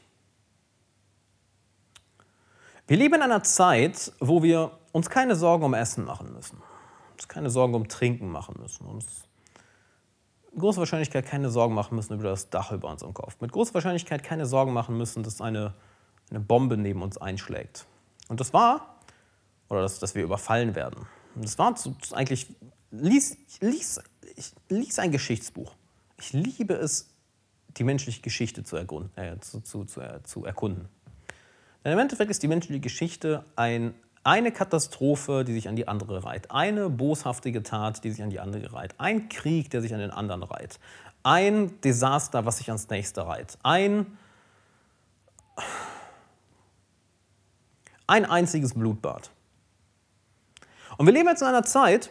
wir 2.87 2.97
leben 2.97 3.15
in 3.15 3.23
einer 3.23 3.43
Zeit, 3.43 4.13
wo 4.19 4.43
wir 4.43 4.79
uns 4.93 5.11
keine 5.11 5.37
Sorgen 5.37 5.65
um 5.65 5.75
Essen 5.75 6.05
machen 6.05 6.33
müssen, 6.33 6.63
uns 7.13 7.29
keine 7.29 7.51
Sorgen 7.51 7.75
um 7.75 7.89
Trinken 7.89 8.31
machen 8.31 8.57
müssen, 8.61 8.87
uns 8.87 9.29
mit 10.53 10.61
großer 10.61 10.79
Wahrscheinlichkeit 10.79 11.27
keine 11.27 11.51
Sorgen 11.51 11.75
machen 11.75 11.95
müssen 11.95 12.15
über 12.15 12.31
das 12.31 12.51
Dach 12.51 12.73
über 12.73 12.91
unserem 12.91 13.15
Kopf, 13.15 13.37
mit 13.41 13.53
großer 13.53 13.75
Wahrscheinlichkeit 13.75 14.23
keine 14.23 14.47
Sorgen 14.47 14.73
machen 14.73 14.97
müssen, 14.97 15.23
dass 15.23 15.41
eine, 15.41 15.75
eine 16.31 16.41
Bombe 16.41 16.77
neben 16.77 17.03
uns 17.03 17.19
einschlägt. 17.19 17.87
Und 18.29 18.41
das 18.41 18.53
war, 18.53 18.99
oder 19.69 19.83
dass, 19.83 19.99
dass 19.99 20.15
wir 20.15 20.23
überfallen 20.23 20.75
werden. 20.75 21.07
Und 21.35 21.45
das 21.45 21.59
war 21.59 21.75
eigentlich 22.13 22.49
lies, 22.91 23.37
lies, 23.61 24.01
ich 24.37 24.53
lies 24.69 24.99
ein 24.99 25.13
Geschichtsbuch. 25.13 25.75
Ich 26.19 26.33
liebe 26.33 26.75
es, 26.75 27.11
die 27.79 27.85
menschliche 27.85 28.21
Geschichte 28.21 28.65
zu, 28.65 28.77
ergrund, 28.77 29.17
äh, 29.17 29.39
zu, 29.41 29.61
zu, 29.61 30.01
äh, 30.01 30.23
zu 30.25 30.45
erkunden. 30.45 30.89
Denn 31.85 31.93
im 31.93 31.99
Endeffekt 31.99 32.31
ist 32.31 32.43
die 32.43 32.49
menschliche 32.49 32.81
Geschichte 32.81 33.45
ein, 33.57 33.95
eine 34.25 34.53
Katastrophe, 34.53 35.45
die 35.45 35.55
sich 35.55 35.69
an 35.69 35.77
die 35.77 35.89
andere 35.89 36.25
reiht. 36.25 36.51
Eine 36.51 36.91
boshaftige 36.91 37.63
Tat, 37.63 38.05
die 38.05 38.11
sich 38.11 38.23
an 38.23 38.31
die 38.31 38.41
andere 38.41 38.73
reiht. 38.73 38.95
Ein 38.99 39.29
Krieg, 39.29 39.71
der 39.71 39.81
sich 39.81 39.95
an 39.95 40.01
den 40.01 40.11
anderen 40.11 40.43
reiht. 40.43 40.79
Ein 41.23 41.81
Desaster, 41.81 42.45
was 42.45 42.59
sich 42.59 42.69
ans 42.69 42.89
nächste 42.91 43.27
reiht. 43.27 43.59
Ein, 43.63 44.19
ein 48.07 48.25
einziges 48.25 48.75
Blutbad. 48.75 49.31
Und 50.97 51.07
wir 51.07 51.13
leben 51.13 51.29
jetzt 51.29 51.43
in 51.43 51.49
einer 51.49 51.63
Zeit, 51.63 52.11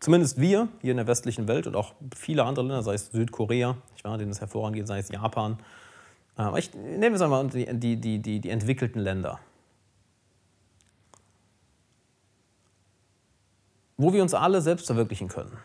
Zumindest 0.00 0.40
wir 0.40 0.68
hier 0.80 0.92
in 0.92 0.96
der 0.96 1.06
westlichen 1.06 1.46
Welt 1.46 1.66
und 1.66 1.76
auch 1.76 1.92
viele 2.16 2.44
andere 2.44 2.64
Länder, 2.64 2.82
sei 2.82 2.94
es 2.94 3.10
Südkorea, 3.12 3.76
ich 3.96 4.02
war, 4.02 4.16
denen 4.16 4.30
es 4.30 4.40
hervorrangeht, 4.40 4.86
sei 4.86 4.98
es 4.98 5.10
Japan. 5.10 5.58
Aber 6.36 6.58
ich 6.58 6.72
nehme 6.72 7.16
es 7.16 7.22
einmal 7.22 7.46
die, 7.48 7.98
die, 7.98 8.18
die, 8.18 8.40
die 8.40 8.50
entwickelten 8.50 9.00
Länder. 9.00 9.40
Wo 13.98 14.14
wir 14.14 14.22
uns 14.22 14.32
alle 14.32 14.62
selbst 14.62 14.86
verwirklichen 14.86 15.28
können. 15.28 15.58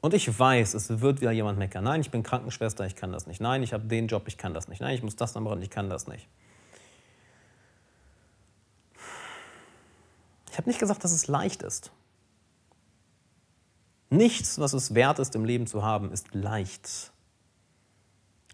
Und 0.00 0.14
ich 0.14 0.36
weiß, 0.36 0.74
es 0.74 1.00
wird 1.00 1.20
wieder 1.20 1.30
jemand 1.30 1.58
meckern. 1.58 1.84
Nein, 1.84 2.00
ich 2.00 2.10
bin 2.10 2.24
Krankenschwester, 2.24 2.84
ich 2.86 2.96
kann 2.96 3.12
das 3.12 3.28
nicht. 3.28 3.40
Nein, 3.40 3.62
ich 3.62 3.72
habe 3.72 3.84
den 3.86 4.08
Job, 4.08 4.24
ich 4.26 4.36
kann 4.36 4.52
das 4.52 4.66
nicht. 4.66 4.80
Nein, 4.80 4.96
ich 4.96 5.02
muss 5.04 5.14
das 5.14 5.32
dann 5.32 5.44
machen, 5.44 5.62
ich 5.62 5.70
kann 5.70 5.88
das 5.88 6.08
nicht. 6.08 6.26
Ich 10.50 10.58
habe 10.58 10.68
nicht 10.68 10.80
gesagt, 10.80 11.04
dass 11.04 11.12
es 11.12 11.28
leicht 11.28 11.62
ist. 11.62 11.92
Nichts, 14.10 14.58
was 14.58 14.72
es 14.72 14.94
wert 14.94 15.18
ist, 15.18 15.34
im 15.34 15.44
Leben 15.44 15.66
zu 15.66 15.82
haben, 15.82 16.12
ist 16.12 16.34
leicht. 16.34 17.12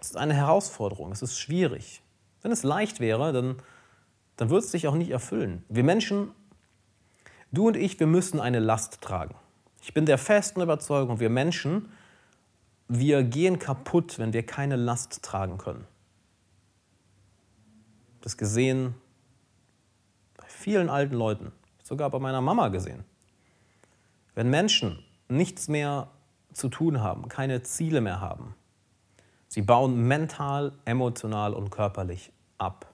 Es 0.00 0.08
ist 0.08 0.16
eine 0.16 0.34
Herausforderung, 0.34 1.12
es 1.12 1.22
ist 1.22 1.38
schwierig. 1.38 2.02
Wenn 2.40 2.52
es 2.52 2.62
leicht 2.62 3.00
wäre, 3.00 3.32
dann, 3.32 3.56
dann 4.36 4.50
würde 4.50 4.64
es 4.64 4.72
sich 4.72 4.88
auch 4.88 4.94
nicht 4.94 5.10
erfüllen. 5.10 5.64
Wir 5.68 5.84
Menschen, 5.84 6.32
du 7.52 7.68
und 7.68 7.76
ich, 7.76 8.00
wir 8.00 8.06
müssen 8.06 8.40
eine 8.40 8.58
Last 8.58 9.00
tragen. 9.00 9.34
Ich 9.82 9.94
bin 9.94 10.06
der 10.06 10.18
festen 10.18 10.60
Überzeugung, 10.60 11.20
wir 11.20 11.30
Menschen, 11.30 11.90
wir 12.88 13.22
gehen 13.22 13.58
kaputt, 13.58 14.18
wenn 14.18 14.32
wir 14.32 14.44
keine 14.44 14.76
Last 14.76 15.22
tragen 15.22 15.58
können. 15.58 15.86
Das 18.20 18.36
gesehen 18.36 18.94
bei 20.36 20.46
vielen 20.46 20.88
alten 20.88 21.14
Leuten, 21.14 21.52
sogar 21.82 22.10
bei 22.10 22.18
meiner 22.18 22.40
Mama 22.40 22.68
gesehen. 22.68 23.04
Wenn 24.34 24.50
Menschen 24.50 25.04
nichts 25.36 25.68
mehr 25.68 26.08
zu 26.52 26.68
tun 26.68 27.00
haben, 27.00 27.28
keine 27.28 27.62
Ziele 27.62 28.00
mehr 28.00 28.20
haben. 28.20 28.54
Sie 29.48 29.62
bauen 29.62 30.06
mental, 30.06 30.72
emotional 30.84 31.54
und 31.54 31.70
körperlich 31.70 32.32
ab. 32.58 32.86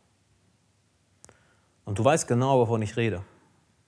Und 1.85 1.99
du 1.99 2.05
weißt 2.05 2.27
genau, 2.27 2.59
wovon 2.59 2.83
ich 2.83 2.97
rede. 2.97 3.23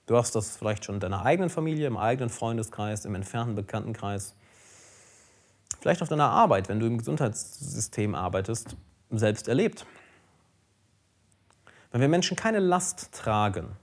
Du 0.06 0.16
hast 0.16 0.34
das 0.34 0.56
vielleicht 0.56 0.84
schon 0.84 0.96
in 0.96 1.00
deiner 1.00 1.24
eigenen 1.24 1.50
Familie, 1.50 1.86
im 1.86 1.96
eigenen 1.96 2.30
Freundeskreis, 2.30 3.04
im 3.04 3.14
entfernten 3.14 3.54
Bekanntenkreis, 3.54 4.34
vielleicht 5.80 6.02
auf 6.02 6.08
deiner 6.08 6.30
Arbeit, 6.30 6.68
wenn 6.68 6.80
du 6.80 6.86
im 6.86 6.98
Gesundheitssystem 6.98 8.14
arbeitest, 8.14 8.76
selbst 9.10 9.48
erlebt. 9.48 9.86
Wenn 11.92 12.00
wir 12.00 12.08
Menschen 12.08 12.36
keine 12.36 12.60
Last 12.60 13.12
tragen, 13.12 13.76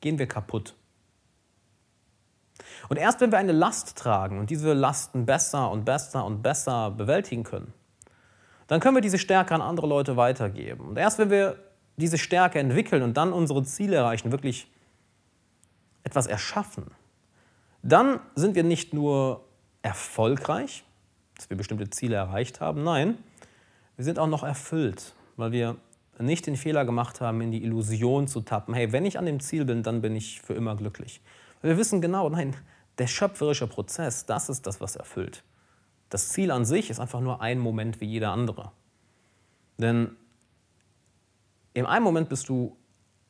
gehen 0.00 0.18
wir 0.18 0.26
kaputt. 0.26 0.74
Und 2.88 2.96
erst 2.96 3.20
wenn 3.20 3.30
wir 3.30 3.38
eine 3.38 3.52
Last 3.52 3.96
tragen 3.96 4.38
und 4.38 4.50
diese 4.50 4.72
Lasten 4.72 5.26
besser 5.26 5.70
und 5.70 5.84
besser 5.84 6.24
und 6.24 6.42
besser 6.42 6.90
bewältigen 6.90 7.44
können, 7.44 7.72
dann 8.66 8.80
können 8.80 8.96
wir 8.96 9.02
diese 9.02 9.18
Stärke 9.18 9.54
an 9.54 9.60
andere 9.60 9.86
Leute 9.86 10.16
weitergeben. 10.16 10.88
Und 10.88 10.98
erst 10.98 11.18
wenn 11.18 11.30
wir 11.30 11.56
diese 11.96 12.18
Stärke 12.18 12.58
entwickeln 12.58 13.02
und 13.02 13.16
dann 13.16 13.32
unsere 13.32 13.62
Ziele 13.62 13.96
erreichen, 13.96 14.32
wirklich 14.32 14.70
etwas 16.02 16.26
erschaffen, 16.26 16.86
dann 17.82 18.20
sind 18.34 18.54
wir 18.54 18.64
nicht 18.64 18.94
nur 18.94 19.44
erfolgreich, 19.82 20.84
dass 21.36 21.50
wir 21.50 21.56
bestimmte 21.56 21.90
Ziele 21.90 22.16
erreicht 22.16 22.60
haben, 22.60 22.82
nein, 22.82 23.18
wir 23.96 24.04
sind 24.04 24.18
auch 24.18 24.26
noch 24.26 24.42
erfüllt, 24.42 25.14
weil 25.36 25.52
wir 25.52 25.76
nicht 26.18 26.46
den 26.46 26.56
Fehler 26.56 26.84
gemacht 26.84 27.20
haben, 27.20 27.40
in 27.40 27.50
die 27.50 27.62
Illusion 27.62 28.28
zu 28.28 28.40
tappen, 28.40 28.74
hey, 28.74 28.92
wenn 28.92 29.04
ich 29.04 29.18
an 29.18 29.26
dem 29.26 29.40
Ziel 29.40 29.64
bin, 29.64 29.82
dann 29.82 30.00
bin 30.00 30.14
ich 30.16 30.40
für 30.40 30.54
immer 30.54 30.76
glücklich. 30.76 31.20
Wir 31.64 31.78
wissen 31.78 32.02
genau, 32.02 32.28
nein, 32.28 32.54
der 32.98 33.06
schöpferische 33.06 33.66
Prozess, 33.66 34.26
das 34.26 34.50
ist 34.50 34.66
das, 34.66 34.82
was 34.82 34.96
erfüllt. 34.96 35.44
Das 36.10 36.28
Ziel 36.28 36.50
an 36.50 36.66
sich 36.66 36.90
ist 36.90 37.00
einfach 37.00 37.20
nur 37.20 37.40
ein 37.40 37.58
Moment 37.58 38.02
wie 38.02 38.04
jeder 38.04 38.32
andere. 38.32 38.72
Denn 39.78 40.14
im 41.72 41.86
einen 41.86 42.04
Moment 42.04 42.28
bist 42.28 42.50
du 42.50 42.76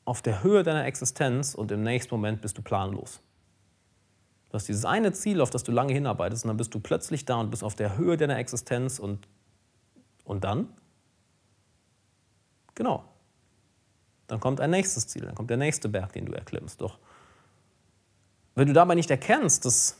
auf 0.04 0.20
der 0.20 0.42
Höhe 0.42 0.64
deiner 0.64 0.84
Existenz 0.84 1.54
und 1.54 1.70
im 1.70 1.84
nächsten 1.84 2.12
Moment 2.12 2.40
bist 2.40 2.58
du 2.58 2.62
planlos. 2.62 3.20
Du 4.48 4.54
hast 4.54 4.66
dieses 4.66 4.84
eine 4.84 5.12
Ziel, 5.12 5.40
auf 5.40 5.50
das 5.50 5.62
du 5.62 5.70
lange 5.70 5.92
hinarbeitest, 5.92 6.44
und 6.44 6.48
dann 6.48 6.56
bist 6.56 6.74
du 6.74 6.80
plötzlich 6.80 7.24
da 7.24 7.36
und 7.36 7.52
bist 7.52 7.62
auf 7.62 7.76
der 7.76 7.96
Höhe 7.96 8.16
deiner 8.16 8.38
Existenz 8.38 8.98
und, 8.98 9.28
und 10.24 10.42
dann? 10.42 10.72
Genau. 12.74 13.04
Dann 14.26 14.40
kommt 14.40 14.60
ein 14.60 14.70
nächstes 14.70 15.06
Ziel, 15.06 15.22
dann 15.22 15.36
kommt 15.36 15.50
der 15.50 15.56
nächste 15.56 15.88
Berg, 15.88 16.12
den 16.14 16.26
du 16.26 16.32
erklimmst. 16.32 16.80
Doch 16.80 16.98
wenn 18.54 18.66
du 18.66 18.72
dabei 18.72 18.94
nicht 18.94 19.10
erkennst, 19.10 19.64
dass 19.64 19.96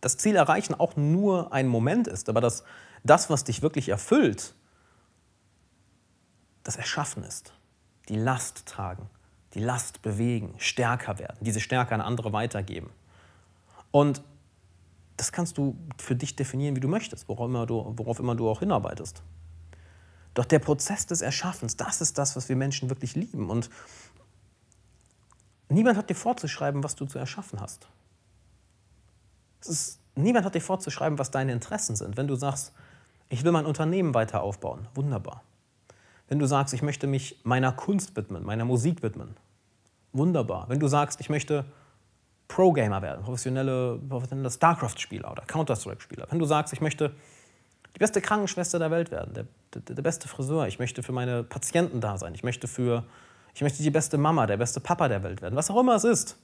das 0.00 0.16
Ziel 0.16 0.36
erreichen 0.36 0.74
auch 0.74 0.96
nur 0.96 1.52
ein 1.52 1.66
Moment 1.66 2.06
ist, 2.06 2.28
aber 2.28 2.40
dass 2.40 2.64
das, 3.04 3.30
was 3.30 3.44
dich 3.44 3.62
wirklich 3.62 3.88
erfüllt, 3.88 4.54
das 6.62 6.76
Erschaffen 6.76 7.24
ist, 7.24 7.52
die 8.08 8.16
Last 8.16 8.66
tragen, 8.66 9.08
die 9.54 9.60
Last 9.60 10.02
bewegen, 10.02 10.54
stärker 10.58 11.18
werden, 11.18 11.36
diese 11.40 11.60
Stärke 11.60 11.94
an 11.94 12.00
andere 12.00 12.32
weitergeben. 12.32 12.90
Und 13.90 14.22
das 15.16 15.32
kannst 15.32 15.58
du 15.58 15.76
für 15.98 16.14
dich 16.14 16.36
definieren, 16.36 16.76
wie 16.76 16.80
du 16.80 16.88
möchtest, 16.88 17.28
worauf 17.28 17.48
immer 17.48 17.66
du, 17.66 17.92
worauf 17.96 18.20
immer 18.20 18.34
du 18.34 18.48
auch 18.48 18.60
hinarbeitest. 18.60 19.22
Doch 20.34 20.44
der 20.44 20.60
Prozess 20.60 21.06
des 21.06 21.20
Erschaffens, 21.20 21.76
das 21.76 22.00
ist 22.00 22.16
das, 22.18 22.36
was 22.36 22.48
wir 22.48 22.54
Menschen 22.54 22.90
wirklich 22.90 23.16
lieben. 23.16 23.50
Und 23.50 23.70
niemand 25.68 25.96
hat 25.96 26.10
dir 26.10 26.14
vorzuschreiben, 26.14 26.82
was 26.82 26.96
du 26.96 27.06
zu 27.06 27.18
erschaffen 27.18 27.60
hast. 27.60 27.88
Ist, 29.64 30.00
niemand 30.14 30.44
hat 30.44 30.54
dir 30.54 30.60
vorzuschreiben, 30.60 31.18
was 31.18 31.30
deine 31.30 31.52
Interessen 31.52 31.96
sind. 31.96 32.16
Wenn 32.16 32.28
du 32.28 32.36
sagst, 32.36 32.72
ich 33.28 33.44
will 33.44 33.52
mein 33.52 33.66
Unternehmen 33.66 34.14
weiter 34.14 34.42
aufbauen, 34.42 34.88
wunderbar. 34.94 35.42
Wenn 36.28 36.38
du 36.38 36.46
sagst, 36.46 36.74
ich 36.74 36.82
möchte 36.82 37.06
mich 37.06 37.40
meiner 37.44 37.72
Kunst 37.72 38.16
widmen, 38.16 38.44
meiner 38.44 38.64
Musik 38.64 39.02
widmen, 39.02 39.36
wunderbar. 40.12 40.68
Wenn 40.68 40.80
du 40.80 40.88
sagst, 40.88 41.20
ich 41.20 41.28
möchte 41.28 41.64
Pro-Gamer 42.48 43.02
werden, 43.02 43.22
professionelle, 43.22 43.98
professionelle 44.08 44.50
StarCraft-Spieler 44.50 45.30
oder 45.30 45.42
Counter-Strike-Spieler. 45.46 46.26
Wenn 46.30 46.38
du 46.38 46.46
sagst, 46.46 46.72
ich 46.72 46.80
möchte 46.80 47.12
die 47.94 47.98
beste 47.98 48.20
Krankenschwester 48.20 48.78
der 48.78 48.90
Welt 48.90 49.10
werden, 49.10 49.34
der, 49.34 49.44
der, 49.74 49.94
der, 49.94 50.02
beste 50.02 50.28
Friseur, 50.28 50.66
ich 50.66 50.78
möchte 50.78 51.02
für 51.02 51.12
meine 51.12 51.44
Patienten 51.44 52.00
da 52.00 52.16
sein, 52.16 52.34
ich 52.34 52.42
möchte, 52.42 52.66
für, 52.66 53.04
ich 53.58 53.62
möchte 53.62 53.82
die 53.82 53.90
beste 53.90 54.18
Mama, 54.18 54.46
der 54.46 54.56
beste 54.56 54.78
Papa 54.78 55.08
der 55.08 55.24
Welt 55.24 55.42
werden, 55.42 55.56
was 55.56 55.68
auch 55.68 55.80
immer 55.80 55.96
es 55.96 56.04
ist. 56.04 56.36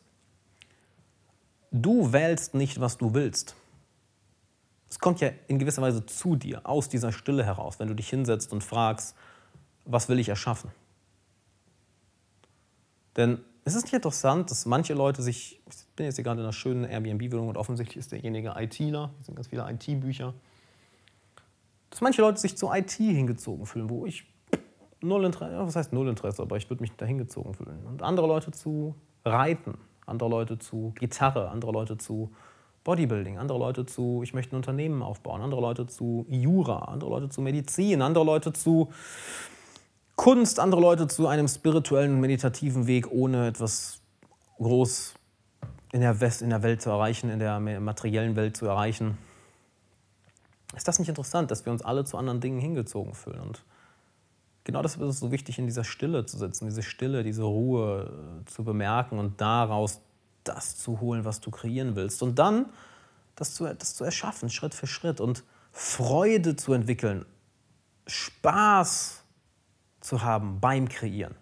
Du 1.71 2.13
wählst 2.13 2.55
nicht, 2.55 2.81
was 2.81 2.99
du 2.99 3.15
willst. 3.15 3.55
Es 4.91 4.99
kommt 4.99 5.21
ja 5.21 5.31
in 5.47 5.61
gewisser 5.61 5.81
Weise 5.81 6.05
zu 6.07 6.35
dir, 6.35 6.63
aus 6.65 6.89
dieser 6.89 7.13
Stille 7.13 7.45
heraus, 7.45 7.79
wenn 7.79 7.87
du 7.87 7.95
dich 7.95 8.09
hinsetzt 8.09 8.53
und 8.53 8.65
fragst, 8.65 9.15
was 9.85 10.09
will 10.09 10.19
ich 10.19 10.29
erschaffen? 10.29 10.73
Denn 13.17 13.39
es 13.65 13.77
ist 13.77 13.85
nicht 13.85 13.95
interessant, 13.95 14.51
dass 14.51 14.67
manche 14.67 14.95
Leute 14.95 15.23
sich, 15.23 15.63
ich 15.71 15.87
bin 15.95 16.07
jetzt 16.07 16.17
hier 16.17 16.25
gerade 16.25 16.41
in 16.41 16.47
einer 16.47 16.53
schönen 16.53 16.83
Airbnb-Wohnung 16.83 17.47
und 17.47 17.57
offensichtlich 17.57 17.99
ist 17.99 18.11
derjenige 18.11 18.57
ITler, 18.59 19.13
hier 19.19 19.25
sind 19.25 19.37
ganz 19.37 19.47
viele 19.47 19.71
IT-Bücher, 19.71 20.35
dass 21.91 22.01
manche 22.01 22.23
Leute 22.23 22.41
sich 22.41 22.57
zu 22.57 22.73
IT 22.73 22.91
hingezogen 22.91 23.67
fühlen, 23.67 23.89
wo 23.89 24.05
ich 24.05 24.34
null 25.05 25.25
Interesse, 25.25 25.59
was 25.59 25.77
heißt 25.77 25.93
null 25.93 26.09
Interesse, 26.09 26.43
aber 26.43 26.57
ich 26.57 26.69
würde 26.71 26.83
mich 26.83 26.93
da 26.97 27.07
hingezogen 27.07 27.55
fühlen. 27.55 27.85
Und 27.87 28.03
andere 28.03 28.27
Leute 28.27 28.51
zu 28.51 28.95
Reiten, 29.25 29.79
andere 30.07 30.31
Leute 30.31 30.59
zu 30.59 30.93
Gitarre, 30.99 31.51
andere 31.51 31.73
Leute 31.73 31.99
zu 31.99 32.33
Bodybuilding, 32.85 33.39
andere 33.39 33.59
Leute 33.59 33.87
zu, 33.87 34.21
ich 34.23 34.35
möchte 34.35 34.55
ein 34.55 34.57
Unternehmen 34.57 35.03
aufbauen, 35.03 35.41
andere 35.41 35.61
Leute 35.61 35.87
zu 35.87 36.27
Jura, 36.29 36.81
andere 36.81 37.11
Leute 37.11 37.29
zu 37.31 37.41
Medizin, 37.41 38.03
andere 38.03 38.25
Leute 38.25 38.53
zu 38.53 38.91
Kunst, 40.17 40.61
andere 40.61 40.81
Leute 40.81 41.09
zu 41.09 41.27
einem 41.27 41.49
spirituellen, 41.49 42.21
meditativen 42.21 42.87
Weg, 42.87 43.11
ohne 43.11 43.49
etwas 43.49 44.01
groß 44.59 45.15
in 45.93 46.01
der, 46.01 46.21
West, 46.21 46.43
in 46.43 46.51
der 46.51 46.63
Welt 46.63 46.83
zu 46.83 46.91
erreichen, 46.91 47.31
in 47.31 47.39
der 47.39 47.59
materiellen 47.59 48.37
Welt 48.37 48.57
zu 48.57 48.67
erreichen. 48.67 49.17
Ist 50.77 50.87
das 50.87 50.99
nicht 50.99 51.09
interessant, 51.09 51.51
dass 51.51 51.65
wir 51.65 51.73
uns 51.73 51.83
alle 51.83 52.05
zu 52.05 52.17
anderen 52.17 52.41
Dingen 52.41 52.59
hingezogen 52.59 53.15
fühlen? 53.15 53.41
Und 53.41 53.65
genau 54.65 54.83
deshalb 54.83 55.09
ist 55.09 55.21
so 55.21 55.31
wichtig, 55.31 55.59
in 55.59 55.67
dieser 55.67 55.85
Stille 55.85 56.27
zu 56.27 56.37
sitzen, 56.39 56.67
diese 56.67 56.83
Stille, 56.83 57.23
diese 57.23 57.45
Ruhe 57.45 58.43
äh, 58.43 58.51
zu 58.51 58.65
bemerken 58.65 59.19
und 59.19 59.41
daraus 59.41 60.01
das 60.43 60.77
zu 60.77 61.01
holen, 61.01 61.25
was 61.25 61.41
du 61.41 61.51
kreieren 61.51 61.97
willst. 61.97 62.23
Und 62.23 62.39
dann 62.39 62.67
das 63.37 63.55
zu, 63.55 63.65
das 63.65 63.95
zu 63.95 64.05
erschaffen, 64.05 64.51
Schritt 64.51 64.75
für 64.75 64.87
Schritt 64.87 65.21
und 65.21 65.45
Freude 65.73 66.57
zu 66.57 66.73
entwickeln, 66.73 67.27
Spaß 68.07 69.23
zu 70.01 70.23
haben 70.23 70.61
beim 70.61 70.89
Kreieren. 70.89 71.35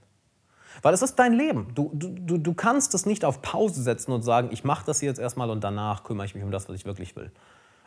Weil 0.80 0.94
es 0.94 1.02
ist 1.02 1.16
dein 1.16 1.35
Leben. 1.35 1.74
Du, 1.74 1.90
du, 1.92 2.38
du 2.38 2.54
kannst 2.54 2.94
es 2.94 3.04
nicht 3.04 3.24
auf 3.24 3.42
Pause 3.42 3.82
setzen 3.82 4.12
und 4.12 4.22
sagen, 4.22 4.48
ich 4.52 4.64
mache 4.64 4.87
das 4.87 5.02
jetzt 5.02 5.18
erstmal 5.18 5.50
und 5.50 5.62
danach 5.62 6.02
kümmere 6.02 6.24
ich 6.24 6.35
mich 6.35 6.42
um 6.42 6.50
das, 6.50 6.68
was 6.68 6.76
ich 6.76 6.87
wirklich 6.87 7.14
will. 7.14 7.30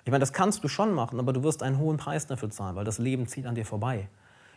Ich 0.03 0.11
meine, 0.11 0.19
das 0.19 0.33
kannst 0.33 0.63
du 0.63 0.67
schon 0.67 0.93
machen, 0.93 1.19
aber 1.19 1.33
du 1.33 1.41
wirst 1.41 1.63
einen 1.63 1.79
hohen 1.79 1.97
Preis 1.97 2.27
dafür 2.27 2.51
zahlen, 2.51 2.75
weil 2.75 2.85
das 2.85 2.99
Leben 2.99 3.25
zieht 3.27 3.47
an 3.47 3.55
dir 3.55 3.65
vorbei. 3.65 4.07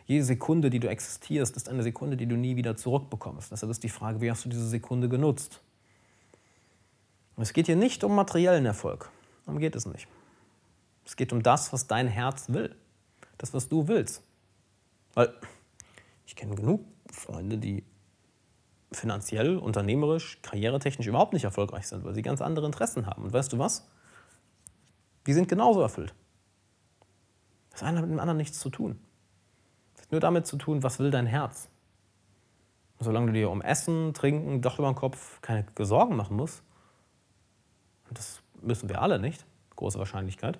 Jede 0.09 0.23
Sekunde, 0.23 0.71
die 0.71 0.79
du 0.79 0.89
existierst, 0.89 1.55
ist 1.55 1.69
eine 1.69 1.83
Sekunde, 1.83 2.17
die 2.17 2.25
du 2.25 2.35
nie 2.35 2.55
wieder 2.55 2.75
zurückbekommst. 2.75 3.51
Deshalb 3.51 3.69
ist 3.69 3.83
die 3.83 3.89
Frage, 3.89 4.21
wie 4.21 4.31
hast 4.31 4.43
du 4.43 4.49
diese 4.49 4.67
Sekunde 4.67 5.07
genutzt? 5.07 5.61
Und 7.35 7.43
es 7.43 7.53
geht 7.53 7.67
hier 7.67 7.75
nicht 7.75 8.03
um 8.03 8.15
materiellen 8.15 8.65
Erfolg. 8.65 9.11
Darum 9.45 9.59
geht 9.59 9.75
es 9.75 9.85
nicht. 9.85 10.07
Es 11.05 11.15
geht 11.15 11.31
um 11.31 11.43
das, 11.43 11.71
was 11.73 11.85
dein 11.85 12.07
Herz 12.07 12.49
will. 12.49 12.75
Das, 13.37 13.53
was 13.53 13.69
du 13.69 13.87
willst. 13.87 14.23
Weil 15.13 15.31
ich 16.25 16.35
kenne 16.35 16.55
genug 16.55 16.83
Freunde, 17.11 17.59
die 17.59 17.83
finanziell, 18.91 19.57
unternehmerisch, 19.57 20.39
karrieretechnisch 20.41 21.05
überhaupt 21.05 21.33
nicht 21.33 21.43
erfolgreich 21.43 21.87
sind, 21.87 22.03
weil 22.03 22.15
sie 22.15 22.23
ganz 22.23 22.41
andere 22.41 22.65
Interessen 22.65 23.05
haben. 23.05 23.25
Und 23.25 23.31
weißt 23.31 23.53
du 23.53 23.59
was? 23.59 23.87
Die 25.27 25.33
sind 25.33 25.47
genauso 25.47 25.81
erfüllt. 25.81 26.15
Das 27.69 27.83
eine 27.83 27.99
hat 27.99 28.05
mit 28.05 28.13
dem 28.13 28.19
anderen 28.19 28.37
nichts 28.37 28.59
zu 28.59 28.71
tun. 28.71 28.99
Nur 30.11 30.19
damit 30.19 30.47
zu 30.47 30.57
tun, 30.57 30.83
was 30.83 30.99
will 30.99 31.11
dein 31.11 31.25
Herz. 31.25 31.69
Und 32.97 33.05
solange 33.05 33.27
du 33.27 33.33
dir 33.33 33.49
um 33.49 33.61
Essen, 33.61 34.13
Trinken, 34.13 34.61
Dach 34.61 34.79
über 34.79 34.91
den 34.91 34.95
Kopf 34.95 35.41
keine 35.41 35.65
Sorgen 35.79 36.15
machen 36.15 36.35
musst, 36.35 36.63
und 38.09 38.17
das 38.17 38.41
müssen 38.61 38.89
wir 38.89 39.01
alle 39.01 39.19
nicht, 39.19 39.45
große 39.75 39.99
Wahrscheinlichkeit, 39.99 40.59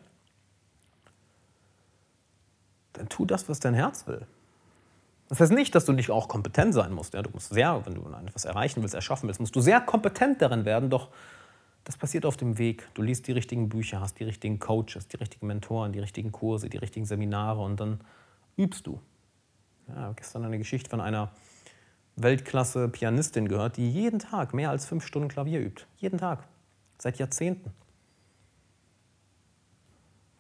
dann 2.94 3.10
tu 3.10 3.26
das, 3.26 3.50
was 3.50 3.60
dein 3.60 3.74
Herz 3.74 4.08
will. 4.08 4.26
Das 5.30 5.40
heißt 5.40 5.52
nicht, 5.52 5.76
dass 5.76 5.86
du 5.86 5.94
nicht 5.94 6.10
auch 6.10 6.28
kompetent 6.28 6.74
sein 6.74 6.92
musst. 6.92 7.14
Ja, 7.14 7.22
du 7.22 7.30
musst 7.30 7.50
sehr, 7.54 7.86
wenn 7.86 7.94
du 7.94 8.02
etwas 8.26 8.46
erreichen 8.46 8.82
willst, 8.82 8.96
erschaffen 8.96 9.28
willst, 9.28 9.40
musst 9.40 9.56
du 9.56 9.62
sehr 9.62 9.80
kompetent 9.80 10.42
darin 10.42 10.66
werden. 10.66 10.90
Doch 10.90 11.10
das 11.84 11.98
passiert 11.98 12.26
auf 12.26 12.36
dem 12.36 12.58
Weg. 12.58 12.88
Du 12.96 13.04
liest 13.04 13.28
die 13.28 13.32
richtigen 13.32 13.70
Bücher, 13.70 14.02
hast 14.02 14.20
die 14.20 14.24
richtigen 14.24 14.60
Coaches, 14.60 15.08
die 15.08 15.18
richtigen 15.18 15.48
Mentoren, 15.48 15.92
die 15.94 16.00
richtigen 16.00 16.32
Kurse, 16.32 16.68
die 16.68 16.78
richtigen 16.78 17.06
Seminare 17.06 17.62
und 17.62 17.80
dann 17.80 18.02
übst 18.58 18.88
du. 18.88 19.00
Ja, 19.96 20.14
gestern 20.14 20.46
eine 20.46 20.58
Geschichte 20.58 20.90
von 20.90 21.02
einer 21.02 21.32
Weltklasse-Pianistin 22.16 23.48
gehört, 23.48 23.78
die 23.78 23.90
jeden 23.90 24.20
Tag 24.20 24.54
mehr 24.54 24.70
als 24.70 24.86
fünf 24.86 25.06
Stunden 25.06 25.30
Klavier 25.30 25.62
übt. 25.62 25.86
Jeden 25.98 26.18
Tag. 26.18 26.48
Seit 26.98 27.18
Jahrzehnten. 27.18 27.72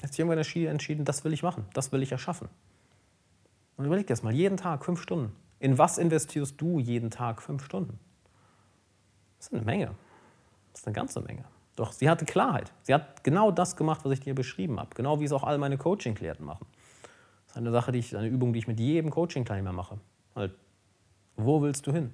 Hat 0.01 0.09
sich 0.09 0.19
irgendwann 0.19 0.37
entschieden, 0.39 1.05
das 1.05 1.23
will 1.23 1.33
ich 1.33 1.43
machen, 1.43 1.65
das 1.73 1.91
will 1.91 2.01
ich 2.01 2.11
erschaffen. 2.11 2.49
Und 3.77 3.85
überleg 3.85 4.07
dir 4.07 4.13
das 4.13 4.23
mal, 4.23 4.33
jeden 4.33 4.57
Tag 4.57 4.85
fünf 4.85 5.01
Stunden. 5.01 5.35
In 5.59 5.77
was 5.77 5.97
investierst 5.97 6.59
du 6.59 6.79
jeden 6.79 7.11
Tag 7.11 7.41
fünf 7.41 7.63
Stunden? 7.65 7.99
Das 9.37 9.47
ist 9.47 9.53
eine 9.53 9.63
Menge. 9.63 9.95
Das 10.71 10.81
ist 10.81 10.87
eine 10.87 10.93
ganze 10.93 11.21
Menge. 11.21 11.43
Doch 11.75 11.91
sie 11.91 12.09
hatte 12.09 12.25
Klarheit. 12.25 12.73
Sie 12.83 12.93
hat 12.93 13.23
genau 13.23 13.51
das 13.51 13.75
gemacht, 13.75 14.01
was 14.03 14.13
ich 14.13 14.19
dir 14.19 14.35
beschrieben 14.35 14.79
habe. 14.79 14.89
Genau 14.95 15.19
wie 15.19 15.25
es 15.25 15.31
auch 15.31 15.43
all 15.43 15.57
meine 15.57 15.77
Coaching-Klienten 15.77 16.45
machen. 16.45 16.65
Das 17.49 17.55
ist 17.55 17.57
eine 17.57 17.71
Sache, 17.71 17.91
die 17.91 17.99
ich, 17.99 18.15
eine 18.15 18.27
Übung, 18.27 18.53
die 18.53 18.59
ich 18.59 18.67
mit 18.67 18.79
jedem 18.79 19.11
Coaching-Teilnehmer 19.11 19.73
mache. 19.73 19.99
Halt, 20.35 20.53
wo 21.35 21.61
willst 21.61 21.85
du 21.87 21.91
hin? 21.91 22.13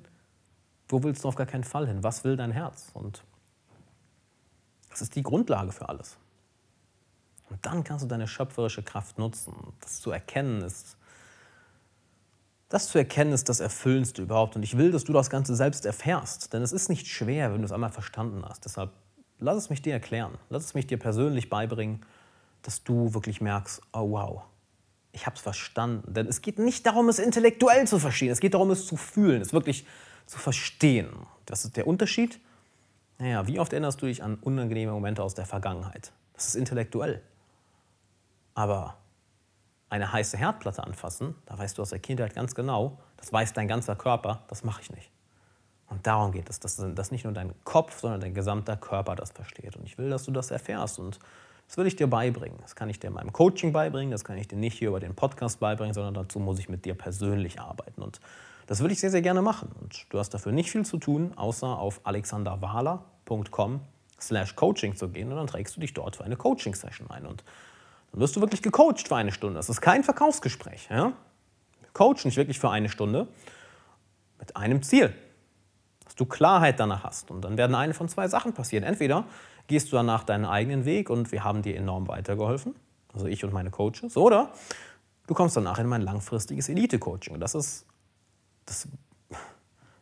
Wo 0.87 1.03
willst 1.03 1.23
du 1.23 1.27
auf 1.27 1.35
gar 1.35 1.47
keinen 1.47 1.63
Fall 1.63 1.87
hin? 1.87 2.03
Was 2.03 2.23
will 2.23 2.35
dein 2.35 2.51
Herz? 2.51 2.89
Und 2.93 3.23
das 4.89 5.01
ist 5.01 5.15
die 5.15 5.23
Grundlage 5.23 5.71
für 5.71 5.89
alles. 5.89 6.17
Und 7.49 7.65
dann 7.65 7.83
kannst 7.83 8.03
du 8.03 8.07
deine 8.07 8.27
schöpferische 8.27 8.83
Kraft 8.83 9.17
nutzen. 9.19 9.53
Das 9.81 9.99
zu 9.99 10.11
erkennen 10.11 10.61
ist 10.61 10.97
das 12.69 12.89
zu 12.89 12.97
erkennen 12.97 13.31
ist 13.31 13.47
das 13.47 13.59
Erfüllendste 13.59 14.21
überhaupt. 14.21 14.55
Und 14.55 14.63
ich 14.63 14.77
will, 14.77 14.91
dass 14.91 15.03
du 15.03 15.13
das 15.13 15.29
Ganze 15.29 15.55
selbst 15.55 15.85
erfährst. 15.85 16.51
Denn 16.53 16.61
es 16.61 16.71
ist 16.71 16.89
nicht 16.89 17.07
schwer, 17.07 17.53
wenn 17.53 17.59
du 17.59 17.65
es 17.65 17.71
einmal 17.71 17.91
verstanden 17.91 18.43
hast. 18.45 18.65
Deshalb 18.65 18.91
lass 19.39 19.57
es 19.57 19.69
mich 19.69 19.81
dir 19.81 19.93
erklären. 19.93 20.37
Lass 20.49 20.65
es 20.65 20.73
mich 20.73 20.87
dir 20.87 20.97
persönlich 20.97 21.49
beibringen, 21.49 22.05
dass 22.63 22.83
du 22.83 23.13
wirklich 23.13 23.39
merkst, 23.39 23.81
oh 23.93 24.11
wow, 24.11 24.43
ich 25.15 25.25
habe 25.25 25.35
es 25.35 25.41
verstanden. 25.41 26.13
Denn 26.13 26.27
es 26.27 26.41
geht 26.41 26.59
nicht 26.59 26.85
darum, 26.85 27.09
es 27.09 27.19
intellektuell 27.19 27.87
zu 27.87 27.99
verstehen. 27.99 28.31
Es 28.31 28.41
geht 28.41 28.53
darum, 28.53 28.69
es 28.69 28.85
zu 28.85 28.97
fühlen, 28.97 29.41
es 29.41 29.53
wirklich 29.53 29.87
zu 30.25 30.37
verstehen. 30.37 31.09
Das 31.45 31.65
ist 31.65 31.77
der 31.77 31.87
Unterschied 31.87 32.39
Naja, 33.17 33.47
wie 33.47 33.59
oft 33.59 33.71
erinnerst 33.71 34.01
du 34.01 34.07
dich 34.07 34.21
an 34.21 34.35
unangenehme 34.35 34.91
Momente 34.91 35.23
aus 35.23 35.33
der 35.33 35.45
Vergangenheit? 35.45 36.11
Das 36.33 36.47
ist 36.47 36.55
intellektuell. 36.55 37.21
Aber 38.53 38.97
eine 39.89 40.11
heiße 40.11 40.37
Herdplatte 40.37 40.83
anfassen, 40.83 41.35
da 41.45 41.57
weißt 41.57 41.77
du 41.77 41.81
aus 41.81 41.91
der 41.91 41.99
Kindheit 41.99 42.35
ganz 42.35 42.55
genau, 42.55 42.99
das 43.15 43.31
weiß 43.31 43.53
dein 43.53 43.69
ganzer 43.69 43.95
Körper, 43.95 44.43
das 44.49 44.63
mache 44.65 44.81
ich 44.81 44.91
nicht. 44.91 45.09
Und 45.87 46.05
darum 46.07 46.31
geht 46.33 46.49
es, 46.49 46.59
dass, 46.59 46.75
dass 46.75 47.11
nicht 47.11 47.23
nur 47.23 47.31
dein 47.31 47.53
Kopf, 47.63 48.01
sondern 48.01 48.19
dein 48.19 48.33
gesamter 48.33 48.75
Körper 48.75 49.15
das 49.15 49.31
versteht. 49.31 49.77
Und 49.77 49.85
ich 49.85 49.97
will, 49.97 50.09
dass 50.09 50.23
du 50.23 50.31
das 50.31 50.51
erfährst. 50.51 50.99
Und 50.99 51.19
das 51.67 51.77
will 51.77 51.87
ich 51.87 51.95
dir 51.95 52.07
beibringen. 52.07 52.57
Das 52.61 52.75
kann 52.75 52.89
ich 52.89 52.99
dir 52.99 53.07
in 53.07 53.13
meinem 53.13 53.33
Coaching 53.33 53.71
beibringen, 53.71 54.11
das 54.11 54.23
kann 54.23 54.37
ich 54.37 54.47
dir 54.47 54.57
nicht 54.57 54.77
hier 54.77 54.89
über 54.89 54.99
den 54.99 55.15
Podcast 55.15 55.59
beibringen, 55.59 55.93
sondern 55.93 56.13
dazu 56.13 56.39
muss 56.39 56.59
ich 56.59 56.69
mit 56.69 56.85
dir 56.85 56.93
persönlich 56.93 57.59
arbeiten. 57.59 58.01
Und 58.01 58.19
das 58.67 58.79
würde 58.79 58.93
ich 58.93 58.99
sehr, 58.99 59.11
sehr 59.11 59.21
gerne 59.21 59.41
machen. 59.41 59.71
Und 59.81 60.05
du 60.09 60.19
hast 60.19 60.29
dafür 60.33 60.51
nicht 60.51 60.71
viel 60.71 60.85
zu 60.85 60.97
tun, 60.97 61.33
außer 61.35 61.67
auf 61.67 62.01
alexanderwahler.com 62.03 63.81
slash 64.19 64.55
coaching 64.55 64.95
zu 64.95 65.09
gehen 65.09 65.31
und 65.31 65.37
dann 65.37 65.47
trägst 65.47 65.75
du 65.75 65.81
dich 65.81 65.93
dort 65.93 66.15
für 66.15 66.23
eine 66.23 66.35
Coaching-Session 66.35 67.09
ein. 67.09 67.25
Und 67.25 67.43
dann 68.11 68.21
wirst 68.21 68.35
du 68.35 68.41
wirklich 68.41 68.61
gecoacht 68.61 69.07
für 69.07 69.15
eine 69.15 69.31
Stunde. 69.31 69.57
Das 69.57 69.69
ist 69.69 69.81
kein 69.81 70.03
Verkaufsgespräch. 70.03 70.87
Ja? 70.89 71.13
Wir 71.81 71.89
coachen 71.93 72.23
dich 72.25 72.37
wirklich 72.37 72.59
für 72.59 72.69
eine 72.69 72.89
Stunde 72.89 73.27
mit 74.39 74.55
einem 74.55 74.81
Ziel, 74.83 75.13
dass 76.03 76.15
du 76.15 76.25
Klarheit 76.25 76.79
danach 76.79 77.03
hast. 77.03 77.29
Und 77.29 77.41
dann 77.41 77.57
werden 77.57 77.75
eine 77.75 77.93
von 77.93 78.07
zwei 78.07 78.27
Sachen 78.27 78.53
passieren. 78.53 78.83
Entweder 78.83 79.25
gehst 79.67 79.91
du 79.91 79.95
danach 79.95 80.23
deinen 80.23 80.45
eigenen 80.45 80.85
Weg 80.85 81.09
und 81.09 81.31
wir 81.31 81.43
haben 81.43 81.61
dir 81.61 81.75
enorm 81.75 82.07
weitergeholfen, 82.07 82.75
also 83.13 83.27
ich 83.27 83.43
und 83.43 83.53
meine 83.53 83.71
Coaches, 83.71 84.17
oder 84.17 84.51
du 85.27 85.33
kommst 85.33 85.57
danach 85.57 85.79
in 85.79 85.87
mein 85.87 86.01
langfristiges 86.01 86.69
Elite-Coaching. 86.69 87.33
Und 87.33 87.39
das 87.39 87.55
ist, 87.55 87.85
das, 88.65 88.87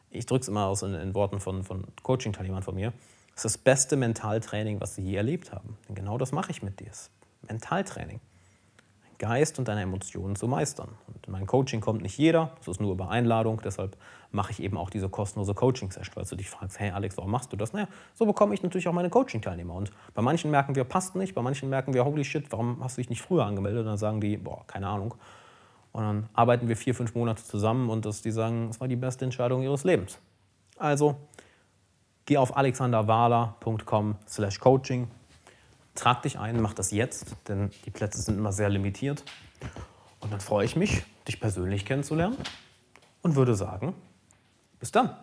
ich 0.09 0.25
drücke 0.25 0.41
es 0.41 0.47
immer 0.47 0.65
aus 0.65 0.83
in, 0.83 0.93
in 0.93 1.13
Worten 1.13 1.39
von, 1.39 1.63
von 1.63 1.85
Coaching-Teilnehmern 2.01 2.63
von 2.63 2.75
mir, 2.75 2.93
das 3.35 3.45
ist 3.45 3.55
das 3.55 3.57
beste 3.57 3.95
Mentaltraining, 3.95 4.79
was 4.79 4.95
sie 4.95 5.01
je 5.01 5.15
erlebt 5.15 5.51
haben. 5.51 5.77
Denn 5.87 5.95
genau 5.95 6.17
das 6.17 6.31
mache 6.31 6.51
ich 6.51 6.61
mit 6.61 6.79
dir. 6.79 6.91
Mentaltraining. 7.47 8.19
Geist 9.23 9.57
und 9.57 9.69
deine 9.69 9.83
Emotionen 9.83 10.35
zu 10.35 10.49
meistern. 10.49 10.89
Und 11.07 11.25
in 11.25 11.31
mein 11.31 11.47
Coaching 11.47 11.79
kommt 11.79 12.01
nicht 12.01 12.17
jeder, 12.17 12.51
das 12.57 12.67
ist 12.67 12.81
nur 12.81 12.91
über 12.91 13.09
Einladung, 13.09 13.61
deshalb 13.63 13.95
mache 14.31 14.51
ich 14.51 14.61
eben 14.61 14.77
auch 14.77 14.89
diese 14.89 15.07
kostenlose 15.07 15.53
Coaching-Session, 15.53 16.17
weil 16.17 16.25
du 16.25 16.35
dich 16.35 16.49
fragst, 16.49 16.77
hey 16.77 16.91
Alex, 16.91 17.15
warum 17.15 17.31
machst 17.31 17.53
du 17.53 17.55
das? 17.55 17.71
Naja, 17.71 17.87
so 18.15 18.25
bekomme 18.25 18.53
ich 18.53 18.63
natürlich 18.63 18.85
auch 18.89 18.93
meine 18.93 19.09
Coaching-Teilnehmer. 19.09 19.75
Und 19.75 19.91
bei 20.13 20.21
manchen 20.21 20.51
merken 20.51 20.75
wir, 20.75 20.83
passt 20.83 21.15
nicht, 21.15 21.35
bei 21.35 21.41
manchen 21.41 21.69
merken 21.69 21.93
wir, 21.93 22.03
holy 22.03 22.25
shit, 22.25 22.51
warum 22.51 22.83
hast 22.83 22.97
du 22.97 23.01
dich 23.01 23.09
nicht 23.09 23.21
früher 23.21 23.45
angemeldet? 23.45 23.79
Und 23.79 23.85
dann 23.85 23.97
sagen 23.97 24.19
die, 24.19 24.35
boah, 24.35 24.67
keine 24.67 24.89
Ahnung. 24.89 25.15
Und 25.93 26.01
dann 26.03 26.29
arbeiten 26.33 26.67
wir 26.67 26.75
vier, 26.75 26.93
fünf 26.93 27.15
Monate 27.15 27.45
zusammen 27.45 27.89
und 27.89 28.05
das, 28.05 28.21
die 28.21 28.31
sagen, 28.31 28.67
es 28.71 28.81
war 28.81 28.89
die 28.89 28.97
beste 28.97 29.23
Entscheidung 29.23 29.63
ihres 29.63 29.85
Lebens. 29.85 30.19
Also, 30.77 31.15
geh 32.25 32.35
auf 32.35 32.57
alexanderwahler.com 32.57 34.15
slash 34.27 34.59
coaching 34.59 35.07
Trag 35.95 36.23
dich 36.23 36.39
ein, 36.39 36.61
mach 36.61 36.73
das 36.73 36.91
jetzt, 36.91 37.35
denn 37.47 37.71
die 37.85 37.91
Plätze 37.91 38.21
sind 38.21 38.37
immer 38.37 38.51
sehr 38.51 38.69
limitiert. 38.69 39.23
Und 40.19 40.31
dann 40.31 40.39
freue 40.39 40.65
ich 40.65 40.75
mich, 40.75 41.03
dich 41.27 41.39
persönlich 41.39 41.85
kennenzulernen 41.85 42.37
und 43.21 43.35
würde 43.35 43.55
sagen, 43.55 43.93
bis 44.79 44.91
dann. 44.91 45.15